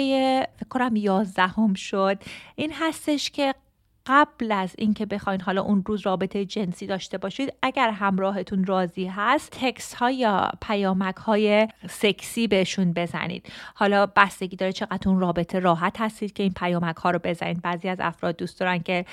فکر 0.57 0.68
کنم 0.68 0.97
یازدهم 0.97 1.74
شد 1.74 2.18
این 2.57 2.72
هستش 2.72 3.31
که 3.31 3.55
قبل 4.07 4.53
از 4.53 4.74
اینکه 4.78 5.07
بخواین 5.07 5.41
حالا 5.41 5.62
اون 5.62 5.85
روز 5.87 6.07
رابطه 6.07 6.45
جنسی 6.45 6.87
داشته 6.87 7.18
باشید 7.18 7.53
اگر 7.62 7.91
همراهتون 7.91 8.64
راضی 8.64 9.07
هست 9.07 9.51
تکس 9.51 9.95
ها 9.95 10.11
یا 10.11 10.51
پیامک 10.62 11.16
های 11.16 11.68
سکسی 11.89 12.47
بهشون 12.47 12.93
بزنید. 12.93 13.53
حالا 13.74 14.07
بستگی 14.07 14.57
داره 14.57 14.72
چقدر 14.72 15.09
اون 15.09 15.20
رابطه 15.20 15.59
راحت 15.59 16.01
هستید 16.01 16.33
که 16.33 16.43
این 16.43 16.53
پیامک 16.53 16.97
ها 16.97 17.11
رو 17.11 17.18
بزنید. 17.24 17.62
بعضی 17.62 17.89
از 17.89 17.99
افراد 18.01 18.37
دوست 18.37 18.61
دارن 18.61 18.78
که 18.78 19.05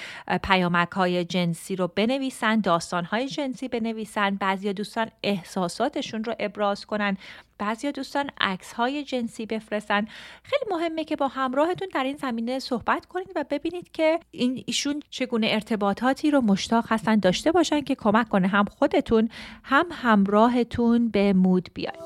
پیامک 0.43 0.91
های 0.91 1.25
جنسی 1.25 1.75
رو 1.75 1.87
بنویسن 1.95 2.59
داستان 2.59 3.05
های 3.05 3.27
جنسی 3.27 3.67
بنویسن. 3.67 4.35
بعضی 4.35 4.73
دوستان 4.73 5.07
احساساتشون 5.23 6.23
رو 6.23 6.35
ابراز 6.39 6.85
کنن. 6.85 7.17
بعضی 7.59 7.91
دوستان 7.91 8.29
عکس 8.41 8.73
های 8.73 9.03
جنسی 9.03 9.45
بفرستن. 9.45 10.07
خیلی 10.43 10.65
مهمه 10.71 11.03
که 11.03 11.15
با 11.15 11.27
همراهتون 11.27 11.87
در 11.93 12.03
این 12.03 12.17
زمینه 12.17 12.59
صحبت 12.59 13.05
کنید 13.05 13.31
و 13.35 13.45
ببینید 13.49 13.91
که 13.91 14.19
این 14.31 14.63
ایشون 14.65 15.01
چگونه 15.09 15.47
ارتباطاتی 15.51 16.31
رو 16.31 16.41
مشتاق 16.41 16.85
هستن 16.87 17.15
داشته 17.19 17.51
باشن 17.51 17.81
که 17.81 17.95
کمک 17.95 18.29
کنه 18.29 18.47
هم 18.47 18.65
خودتون 18.65 19.29
هم 19.63 19.85
همراهتون 19.91 21.09
به 21.09 21.33
مود 21.33 21.69
بیاید. 21.73 21.99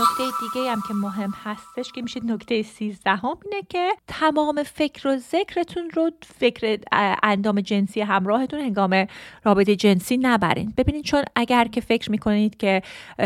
نکته 0.00 0.24
دیگه 0.40 0.70
هم 0.70 0.82
که 0.88 0.94
مهم 0.94 1.34
هستش 1.44 1.92
که 1.92 2.02
میشه 2.02 2.20
نکته 2.24 2.62
سیزدهم 2.62 3.38
اینه 3.44 3.62
که 3.68 3.90
تمام 4.08 4.62
فکر 4.62 5.08
و 5.08 5.16
ذکرتون 5.16 5.90
رو 5.90 6.10
فقط 6.38 6.78
اندام 7.22 7.60
جنسی 7.60 8.00
همراهتون 8.00 8.60
هنگام 8.60 9.06
رابطه 9.44 9.76
جنسی 9.76 10.16
نبرین. 10.16 10.72
ببینید 10.76 11.04
چون 11.04 11.24
اگر 11.36 11.64
که 11.64 11.80
فکر 11.80 12.10
می‌کنید 12.10 12.56
که 12.56 12.82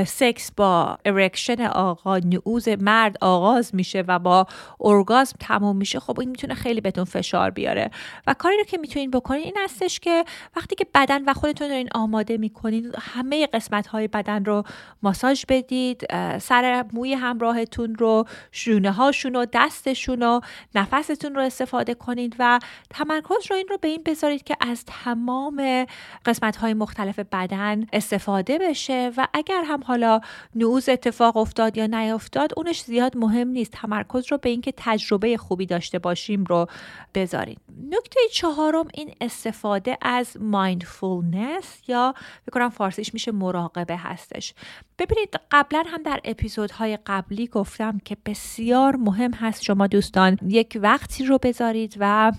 سکس 0.06 0.52
با 0.52 0.98
erection 1.04 1.62
آقا 1.66 2.18
نعوظ 2.18 2.68
مرد 2.68 3.16
آغاز 3.20 3.74
میشه 3.74 4.04
و 4.08 4.18
با 4.18 4.46
ارگازم 4.80 5.36
تموم 5.40 5.76
میشه 5.76 6.00
خب 6.00 6.20
این 6.20 6.30
می‌تونه 6.30 6.54
خیلی 6.54 6.80
بهتون 6.80 7.04
فشار 7.04 7.50
بیاره. 7.50 7.90
و 8.26 8.34
کاری 8.34 8.56
رو 8.56 8.64
که 8.64 8.78
می‌تونین 8.78 9.10
بکنین 9.10 9.42
این 9.42 9.56
هستش 9.64 10.00
که 10.00 10.24
وقتی 10.56 10.74
که 10.74 10.86
بدن 10.94 11.24
و 11.24 11.34
خودتون 11.34 11.68
دارین 11.68 11.88
آماده 11.94 12.36
می‌کنین 12.36 12.92
همه 13.00 13.46
قسمت 13.46 13.86
های 13.86 14.08
بدن 14.08 14.44
رو 14.44 14.62
ماساژ 15.02 15.44
بدید 15.48 16.06
سر 16.38 16.59
موی 16.92 17.14
همراهتون 17.14 17.94
رو 17.94 18.24
شونه 18.52 18.92
هاشون 18.92 19.36
و 19.36 19.46
دستشون 19.52 20.22
و 20.22 20.40
نفستون 20.74 21.34
رو 21.34 21.42
استفاده 21.42 21.94
کنید 21.94 22.36
و 22.38 22.58
تمرکز 22.90 23.50
رو 23.50 23.56
این 23.56 23.66
رو 23.68 23.78
به 23.78 23.88
این 23.88 24.02
بذارید 24.06 24.44
که 24.44 24.56
از 24.60 24.84
تمام 24.84 25.86
قسمت 26.26 26.56
های 26.56 26.74
مختلف 26.74 27.18
بدن 27.18 27.86
استفاده 27.92 28.58
بشه 28.58 29.12
و 29.16 29.28
اگر 29.34 29.62
هم 29.66 29.80
حالا 29.84 30.20
نوز 30.54 30.88
اتفاق 30.88 31.36
افتاد 31.36 31.76
یا 31.76 31.86
نیافتاد 31.86 32.52
اونش 32.56 32.82
زیاد 32.82 33.16
مهم 33.16 33.48
نیست. 33.48 33.72
تمرکز 33.72 34.32
رو 34.32 34.38
به 34.38 34.48
اینکه 34.48 34.72
تجربه 34.76 35.36
خوبی 35.36 35.66
داشته 35.66 35.98
باشیم 35.98 36.44
رو 36.44 36.66
بذارید. 37.14 37.58
نکته 37.90 38.20
چهارم 38.32 38.88
این 38.94 39.14
استفاده 39.20 39.98
از 40.02 40.36
مایندفولنس 40.40 41.88
یا 41.88 42.14
بکنم 42.46 42.68
فارسیش 42.68 43.14
میشه 43.14 43.32
مراقبه 43.32 43.96
هستش. 43.96 44.54
ببینید 45.00 45.40
قبلا 45.50 45.84
هم 45.86 46.02
در 46.02 46.20
اپیزودهای 46.24 46.98
قبلی 47.06 47.46
گفتم 47.46 47.98
که 48.04 48.16
بسیار 48.26 48.96
مهم 48.96 49.32
هست 49.32 49.62
شما 49.62 49.86
دوستان 49.86 50.38
یک 50.46 50.78
وقتی 50.82 51.24
رو 51.24 51.38
بذارید 51.42 51.96
و 52.00 52.32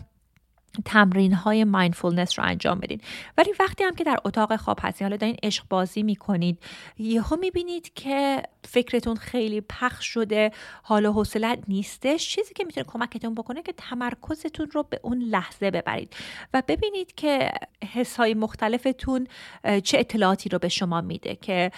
تمرین 0.85 1.33
های 1.33 1.63
مایندفولنس 1.63 2.39
رو 2.39 2.45
انجام 2.45 2.79
بدین. 2.79 3.01
ولی 3.37 3.51
وقتی 3.59 3.83
هم 3.83 3.95
که 3.95 4.03
در 4.03 4.17
اتاق 4.25 4.55
خواب 4.55 4.79
هستید 4.81 5.01
حالا 5.01 5.17
دارین 5.17 5.37
عشق 5.43 5.63
بازی 5.69 6.03
می‌کنید 6.03 6.59
یهو 6.97 7.35
می‌بینید 7.35 7.93
که 7.93 8.43
فکرتون 8.67 9.15
خیلی 9.15 9.61
پخش 9.61 10.05
شده 10.05 10.51
حال 10.83 11.05
و 11.05 11.11
حوصله 11.11 11.57
نیستش 11.67 12.29
چیزی 12.29 12.53
که 12.53 12.63
می‌تونه 12.63 12.85
کمکتون 12.89 13.35
بکنه 13.35 13.61
که 13.61 13.73
تمرکزتون 13.77 14.71
رو 14.71 14.83
به 14.83 14.99
اون 15.03 15.19
لحظه 15.19 15.71
ببرید. 15.71 16.15
و 16.53 16.63
ببینید 16.67 17.15
که 17.15 17.51
حس 17.93 18.17
های 18.17 18.33
مختلفتون 18.33 19.27
چه 19.83 19.99
اطلاعاتی 19.99 20.49
رو 20.49 20.59
به 20.59 20.69
شما 20.69 21.01
میده 21.01 21.35
که 21.35 21.71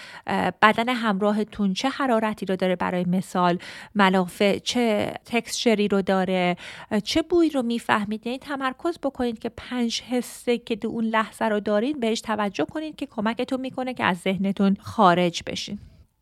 بدن 0.62 0.88
همراهتون 0.88 1.74
چه 1.74 1.88
حرارتی 1.88 2.46
رو 2.46 2.56
داره 2.56 2.76
برای 2.76 3.04
مثال 3.04 3.58
ملافه 3.94 4.60
چه 4.60 5.14
تکسچری 5.24 5.88
رو 5.88 6.02
داره 6.02 6.56
چه 7.04 7.22
بوی 7.22 7.50
رو 7.50 7.62
می‌فهمید؟ 7.62 8.26
یعنی 8.26 8.38
تمرکز 8.38 8.83
تمرکز 8.84 8.98
بکنید 8.98 9.38
که 9.38 9.48
پنج 9.48 10.02
حسه 10.02 10.58
که 10.58 10.76
دو 10.76 10.88
اون 10.88 11.04
لحظه 11.04 11.44
رو 11.44 11.60
دارین 11.60 12.00
بهش 12.00 12.20
توجه 12.20 12.64
کنید 12.64 12.96
که 12.96 13.06
کمکتون 13.06 13.60
می‌کنه 13.60 13.94
که 13.94 14.04
از 14.04 14.18
ذهنتون 14.18 14.76
خارج 14.80 15.42
بشین. 15.46 15.78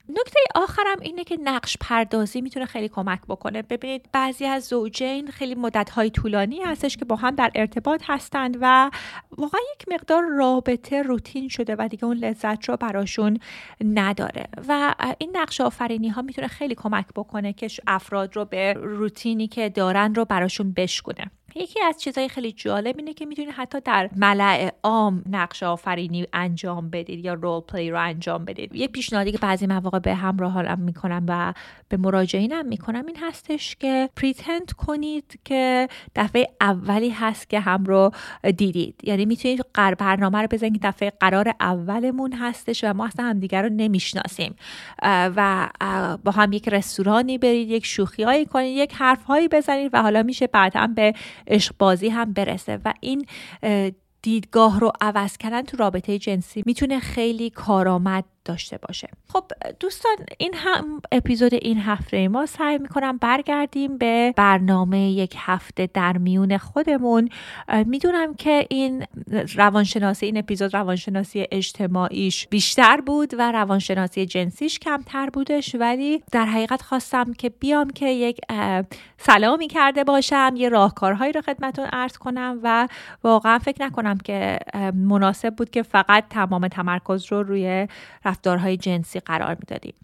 نکته 0.08 0.40
آخرم 0.54 1.00
اینه 1.00 1.24
که 1.24 1.38
نقش 1.44 1.76
پردازی 1.80 2.40
می‌تونه 2.40 2.66
خیلی 2.66 2.88
کمک 2.88 3.20
بکنه. 3.28 3.62
ببینید 3.62 4.08
بعضی 4.12 4.44
از 4.44 4.64
زوجین 4.64 5.30
خیلی 5.30 5.54
مدت 5.54 5.90
های 5.90 6.10
طولانی 6.10 6.60
هستش 6.60 6.96
که 6.96 7.04
با 7.04 7.16
هم 7.16 7.34
در 7.34 7.50
ارتباط 7.54 8.02
هستند 8.06 8.56
و 8.60 8.90
واقعا 9.38 9.60
یک 9.76 9.88
مقدار 9.92 10.22
رابطه 10.38 11.02
روتین 11.02 11.48
شده 11.48 11.76
و 11.78 11.88
دیگه 11.88 12.04
اون 12.04 12.16
لذت 12.16 12.68
رو 12.68 12.76
براشون 12.76 13.38
نداره 13.84 14.44
و 14.68 14.94
این 15.18 15.36
نقش 15.36 15.60
آفرینی 15.60 16.08
ها 16.08 16.22
می‌تونه 16.22 16.46
خیلی 16.48 16.74
کمک 16.74 17.06
بکنه 17.16 17.52
که 17.52 17.68
افراد 17.86 18.36
رو 18.36 18.44
به 18.44 18.72
روتینی 18.72 19.48
که 19.48 19.68
دارن 19.68 20.14
رو 20.14 20.24
براشون 20.24 20.72
بشکنه 20.72 21.30
یکی 21.54 21.80
از 21.82 22.00
چیزهای 22.00 22.28
خیلی 22.28 22.52
جالب 22.52 22.94
اینه 22.98 23.14
که 23.14 23.26
می‌تونید 23.26 23.50
حتی 23.50 23.80
در 23.80 24.10
ملع 24.16 24.70
عام 24.82 25.24
نقش 25.30 25.62
آفرینی 25.62 26.26
انجام 26.32 26.90
بدید 26.90 27.24
یا 27.24 27.34
رول 27.34 27.60
پلی 27.60 27.90
رو 27.90 28.00
انجام 28.00 28.44
بدید. 28.44 28.74
یه 28.74 28.88
پیشنهادی 28.88 29.32
که 29.32 29.38
بعضی 29.38 29.66
مواقع 29.66 29.98
به 29.98 30.14
همراهانم 30.14 30.78
می‌کنم 30.78 31.24
و 31.28 31.54
به 31.88 31.96
مراجعینم 31.96 32.66
می‌کنم 32.66 33.06
این 33.06 33.16
هستش 33.20 33.76
که 33.76 34.08
پریتند 34.16 34.72
کنید 34.72 35.40
که 35.44 35.88
دفعه 36.16 36.48
اولی 36.60 37.10
هست 37.10 37.50
که 37.50 37.60
هم 37.60 37.84
رو 37.84 38.10
دیدید. 38.56 39.00
یعنی 39.02 39.21
می‌تونید 39.24 39.64
برنامه 39.98 40.42
رو 40.42 40.48
بزنید 40.50 40.72
که 40.72 40.80
دفعه 40.82 41.12
قرار 41.20 41.54
اولمون 41.60 42.32
هستش 42.32 42.84
و 42.84 42.92
ما 42.92 43.06
اصلا 43.06 43.24
همدیگر 43.24 43.62
رو 43.62 43.68
نمی‌شناسیم. 43.68 44.54
و 45.02 45.68
با 46.24 46.32
هم 46.32 46.52
یک 46.52 46.68
رستورانی 46.68 47.38
برید 47.38 47.70
یک 47.70 47.86
شوخیهایی 47.86 48.46
کنید 48.46 48.76
یک 48.76 48.94
حرفهایی 48.94 49.48
بزنید 49.48 49.90
و 49.92 50.02
حالا 50.02 50.22
میشه 50.22 50.46
بعدا 50.46 50.86
به 50.86 51.14
عشق 51.46 51.74
بازی 51.78 52.08
هم 52.08 52.32
برسه. 52.32 52.78
و 52.84 52.94
این 53.00 53.26
دیدگاه 54.22 54.80
رو 54.80 54.92
عوض 55.00 55.36
کردن 55.36 55.62
تو 55.62 55.76
رابطه 55.76 56.18
جنسی 56.18 56.62
می‌تونه 56.66 56.98
خیلی 56.98 57.50
کارآمد 57.50 58.24
داشته 58.44 58.78
باشه. 58.78 59.08
خب 59.28 59.44
دوستان 59.80 60.16
این 60.38 60.54
هم 60.54 61.02
اپیزود 61.12 61.54
این 61.54 61.78
هفته 61.78 62.28
ما 62.28 62.46
سعی 62.46 62.78
می‌کنم 62.78 63.16
برگردیم 63.16 63.98
به 63.98 64.34
برنامه 64.36 65.10
یک 65.10 65.34
هفته 65.38 65.88
در 65.94 66.18
میون 66.18 66.58
خودمون. 66.58 67.28
می‌دونم 67.86 68.34
که 68.34 68.66
این 68.70 69.04
روانشناسی 69.54 70.26
این 70.26 70.38
اپیزود 70.38 70.74
روانشناسی 70.74 71.46
اجتماعیش 71.50 72.48
بیشتر 72.48 73.00
بود 73.00 73.34
و 73.38 73.52
روانشناسی 73.52 74.26
جنسیش 74.26 74.78
کمتر 74.78 75.30
بودش 75.30 75.74
ولی 75.74 76.22
در 76.32 76.46
حقیقت 76.46 76.82
خواستم 76.82 77.32
که 77.32 77.48
بیام 77.48 77.90
که 77.90 78.08
یک 78.08 78.40
سلامی 79.18 79.68
کرده 79.68 80.04
باشم 80.04 80.54
یه 80.56 80.68
راهکارهایی 80.68 81.32
رو 81.32 81.40
خدمتون 81.40 81.86
ارز 81.92 82.16
کنم 82.16 82.60
و 82.62 82.88
واقعا 83.24 83.58
فکر 83.58 83.84
نکنم 83.84 84.18
که 84.18 84.58
مناسب 84.94 85.54
بود 85.56 85.70
که 85.70 85.82
فقط 85.82 86.24
تمام 86.30 86.68
تمرکز 86.68 87.32
رو 87.32 87.42
روی 87.42 87.88
رفتارهای 88.32 88.76
جنسی 88.76 89.20
قرار 89.20 89.56
می‌دادیم 89.60 89.94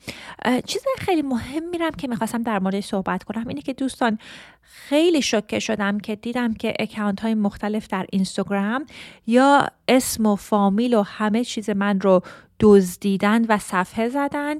چیز 0.66 0.82
خیلی 0.98 1.22
مهم 1.22 1.68
میرم 1.68 1.90
که 1.90 2.08
می‌خواستم 2.08 2.42
در 2.42 2.58
مورد 2.58 2.80
صحبت 2.80 3.24
کنم 3.24 3.48
اینه 3.48 3.62
که 3.62 3.72
دوستان 3.72 4.18
خیلی 4.62 5.22
شکه 5.22 5.58
شدم 5.58 5.98
که 5.98 6.16
دیدم 6.16 6.54
که 6.54 6.74
اکانت 6.78 7.20
های 7.20 7.34
مختلف 7.34 7.88
در 7.88 8.06
اینستاگرام 8.12 8.86
یا 9.26 9.68
اسم 9.88 10.26
و 10.26 10.36
فامیل 10.36 10.94
و 10.94 11.02
همه 11.02 11.44
چیز 11.44 11.70
من 11.70 12.00
رو 12.00 12.22
دزدیدن 12.60 13.44
و 13.44 13.58
صفحه 13.58 14.08
زدن. 14.08 14.56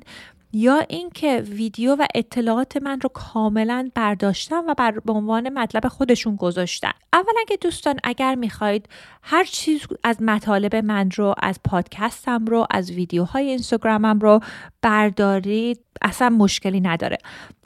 یا 0.53 0.78
اینکه 0.88 1.40
ویدیو 1.40 1.94
و 1.94 2.07
اطلاعات 2.14 2.76
من 2.76 3.01
رو 3.01 3.09
کاملا 3.09 3.90
برداشتن 3.94 4.70
و 4.70 4.74
بر 4.74 4.90
به 4.90 5.12
عنوان 5.12 5.49
مطلب 5.49 5.88
خودشون 5.88 6.36
گذاشتن. 6.36 6.92
اولا 7.12 7.44
که 7.49 7.57
دوستان 7.57 7.96
اگر 8.05 8.34
می‌خواید 8.34 8.88
هر 9.22 9.44
چیز 9.44 9.80
از 10.05 10.22
مطالب 10.22 10.76
من 10.76 11.11
رو 11.16 11.34
از 11.42 11.61
پادکستم 11.64 12.44
رو 12.44 12.66
از 12.70 12.90
ویدیوهای 12.90 13.49
اینستاگرامم 13.49 14.18
رو 14.18 14.40
بردارید 14.82 15.80
اصلا 16.02 16.28
مشکلی 16.28 16.80
نداره. 16.80 17.18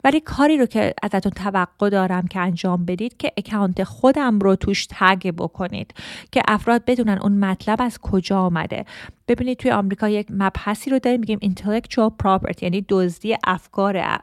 ولی 0.03 0.19
کاری 0.19 0.57
رو 0.57 0.65
که 0.65 0.93
ازتون 1.03 1.31
توقع 1.31 1.89
دارم 1.89 2.27
که 2.27 2.39
انجام 2.39 2.85
بدید 2.85 3.17
که 3.17 3.31
اکانت 3.37 3.83
خودم 3.83 4.39
رو 4.39 4.55
توش 4.55 4.87
tag 4.89 5.31
بکنید 5.31 5.93
که 6.31 6.43
افراد 6.47 6.85
بدونن 6.85 7.17
اون 7.21 7.31
مطلب 7.31 7.81
از 7.81 7.99
کجا 7.99 8.39
آمده. 8.39 8.85
ببینید 9.27 9.57
توی 9.57 9.71
آمریکا 9.71 10.09
یک 10.09 10.27
مبحثی 10.29 10.89
رو 10.89 10.99
داریم 10.99 11.19
میگیم 11.19 11.39
intellectual 11.39 12.11
property 12.23 12.63
یعنی 12.63 12.85
دزدی 12.89 13.37
افکار 13.43 14.19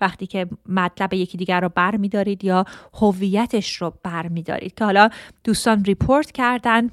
وقتی 0.00 0.26
که 0.26 0.46
مطلب 0.68 1.14
یکی 1.14 1.38
دیگر 1.38 1.60
رو 1.60 1.68
بر 1.68 1.96
میدارید 1.96 2.44
یا 2.44 2.64
هویتش 2.94 3.76
رو 3.76 3.92
بر 4.02 4.28
میدارید 4.28 4.74
که 4.74 4.84
حالا 4.84 5.08
دوستان 5.44 5.84
report 5.84 6.32
کردن 6.32 6.90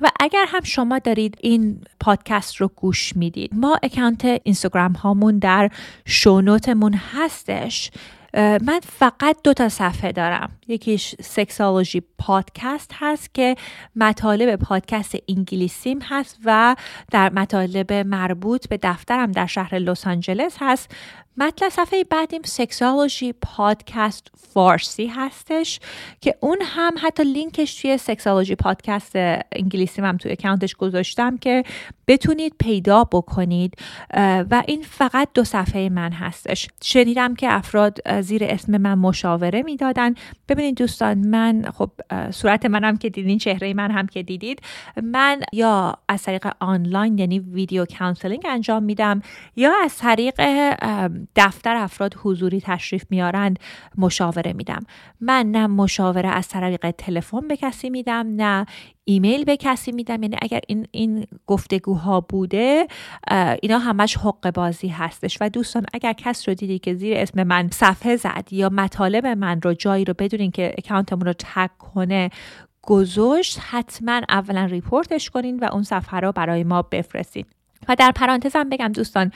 و 0.00 0.10
اگر 0.20 0.44
هم 0.48 0.62
شما 0.62 0.98
دارید 0.98 1.38
این 1.40 1.80
پادکست 2.00 2.56
رو 2.56 2.68
گوش 2.68 3.16
می‌دید 3.16 3.50
ما 3.54 3.78
اکانت 3.82 4.24
اینستاگرام 4.24 4.92
هامون 4.92 5.38
در 5.38 5.70
شونوتمون 6.04 6.94
هستش. 6.94 7.90
من 8.36 8.80
فقط 8.98 9.36
دو 9.44 9.52
تا 9.52 9.68
صفحه 9.68 10.12
دارم. 10.12 10.50
یکیش 10.68 11.14
سکسالوژی 11.22 12.02
پادکست 12.18 12.90
هست 12.94 13.34
که 13.34 13.56
مطالب 13.96 14.56
پادکست 14.56 15.14
انگلیسیم 15.28 15.98
هست 16.02 16.38
و 16.44 16.76
در 17.10 17.30
مطالب 17.30 17.92
مربوط 17.92 18.68
به 18.68 18.78
دفترم 18.82 19.32
در 19.32 19.46
شهر 19.46 19.74
لس 19.74 20.06
آنجلس 20.06 20.56
هست 20.60 20.94
مطلب 21.36 21.68
صفحه 21.68 22.04
بعدیم 22.04 22.42
سکسالوژی 22.44 23.32
پادکست 23.32 24.30
فارسی 24.36 25.06
هستش 25.06 25.80
که 26.20 26.34
اون 26.40 26.58
هم 26.62 26.94
حتی 27.02 27.24
لینکش 27.24 27.74
توی 27.82 27.98
سکسالوژی 27.98 28.54
پادکست 28.54 29.12
انگلیسی 29.52 30.02
هم 30.02 30.16
توی 30.16 30.32
اکانتش 30.32 30.74
گذاشتم 30.74 31.36
که 31.36 31.62
بتونید 32.08 32.54
پیدا 32.58 33.04
بکنید 33.04 33.74
و 34.50 34.62
این 34.66 34.82
فقط 34.82 35.28
دو 35.34 35.44
صفحه 35.44 35.88
من 35.88 36.12
هستش. 36.12 36.68
شنیدم 36.82 37.34
که 37.34 37.52
افراد 37.52 38.20
زیر 38.20 38.44
اسم 38.44 38.76
من 38.76 38.94
مشاوره 38.94 39.62
می‌دادن. 39.62 40.14
ببینید 40.48 40.76
دوستان 40.76 41.18
من 41.18 41.64
خب 41.74 41.90
صورت 42.30 42.66
منم 42.66 42.96
که 42.96 43.10
دیدین 43.10 43.38
چهره 43.38 43.74
من 43.74 43.90
هم 43.90 44.06
که 44.06 44.22
دیدید 44.22 44.62
من 45.02 45.40
یا 45.52 45.98
از 46.08 46.22
طریق 46.22 46.48
آنلاین 46.60 47.18
یعنی 47.18 47.38
video 47.38 47.84
counseling 47.98 48.42
انجام 48.48 48.82
میدم 48.82 49.22
یا 49.56 49.72
از 49.84 49.98
طریق 49.98 50.40
دفتر 51.36 51.76
افراد 51.76 52.14
حضوری 52.22 52.60
تشریف 52.60 53.04
میارند 53.10 53.58
مشاوره 53.98 54.52
میدم. 54.52 54.86
من 55.20 55.46
نه 55.50 55.66
مشاوره 55.66 56.28
از 56.28 56.48
طریق 56.48 56.90
تلفن 56.90 57.48
به 57.48 57.56
کسی 57.56 57.90
میدم 57.90 58.26
نه 58.36 58.66
ایمیل 59.04 59.44
به 59.44 59.56
کسی 59.56 59.92
میدم. 59.92 60.22
یعنی 60.22 60.36
اگر 60.42 60.60
این 60.68 60.86
این 60.90 61.26
گفتگوها 61.46 62.20
بوده 62.20 62.86
اینا 63.62 63.78
همش 63.78 64.16
حقه 64.16 64.50
بازی 64.54 64.88
هستش. 64.88 65.38
و 65.40 65.48
دوستان 65.48 65.86
اگر 65.92 66.12
کسی 66.12 66.48
رو 66.48 66.54
دیدید 66.54 66.78
که 66.78 66.94
زیر 66.94 67.16
اسم 67.16 67.42
من 67.42 67.70
صفحه 67.70 68.16
زد 68.16 68.48
یا 68.50 68.68
مطالب 68.68 69.26
من 69.26 69.60
رو 69.62 69.74
جایی 69.74 70.04
رو 70.04 70.14
بدونین 70.18 70.50
که 70.50 70.74
اکانتمون 70.78 71.26
رو 71.26 71.32
tag 71.38 71.70
کنه 71.78 72.30
گذاشت 72.82 73.58
حتما 73.70 74.20
اولا 74.28 74.64
report 74.64 75.13
ش 75.13 75.30
کنین 75.30 75.58
و 75.60 75.68
اون 75.72 75.82
صفحه 75.82 76.20
رو 76.20 76.32
برای 76.32 76.64
ما 76.64 76.82
بفرستین. 76.82 77.44
و 77.88 77.96
در 77.98 78.12
پرانتزم 78.14 78.68
بگم 78.68 78.88
دوستان 78.88 79.32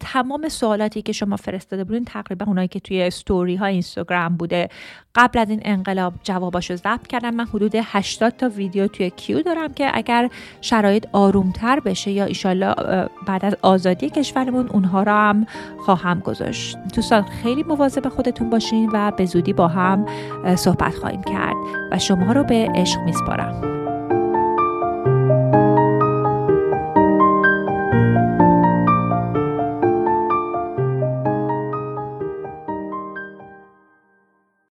تمام 0.00 0.48
سوالاتی 0.48 1.02
که 1.02 1.12
شما 1.12 1.36
فرستاده 1.36 1.84
بودین 1.84 2.04
تقریبا 2.04 2.46
اونایی 2.46 2.68
که 2.68 2.80
توی 2.80 3.10
ستوری 3.10 3.56
ها 3.56 3.66
اینستاگرام 3.66 4.36
بوده 4.36 4.68
قبل 5.14 5.38
از 5.38 5.50
این 5.50 5.60
انقلاب 5.64 6.14
جواباشو 6.22 6.76
ضبط 6.76 7.06
کردم 7.06 7.34
من 7.34 7.46
حدود 7.46 7.72
80 7.74 8.36
تا 8.36 8.48
ویدیو 8.48 8.86
توی 8.86 9.10
کیو 9.10 9.42
دارم 9.42 9.74
که 9.74 9.90
اگر 9.94 10.30
شرایط 10.60 11.06
آرومتر 11.12 11.80
بشه 11.80 12.10
یا 12.10 12.24
ایشالله 12.24 12.74
بعد 13.26 13.44
از 13.44 13.56
آزادی 13.62 14.10
کشورمون 14.10 14.68
اونها 14.68 15.02
را 15.02 15.16
هم 15.16 15.46
خواهم 15.78 16.20
گذاشت. 16.20 16.76
دوستان 16.94 17.22
خیلی 17.22 17.62
مواظب 17.62 18.08
خودتون 18.08 18.50
باشین 18.50 18.90
و 18.92 19.10
به 19.10 19.24
زودی 19.26 19.52
با 19.52 19.68
هم 19.68 20.06
صحبت 20.56 20.94
خواهیم 20.94 21.22
کرد 21.22 21.56
و 21.92 21.98
شما 21.98 22.32
رو 22.32 22.44
به 22.44 22.68
عشق 22.74 23.00
میسپارم. 23.00 23.83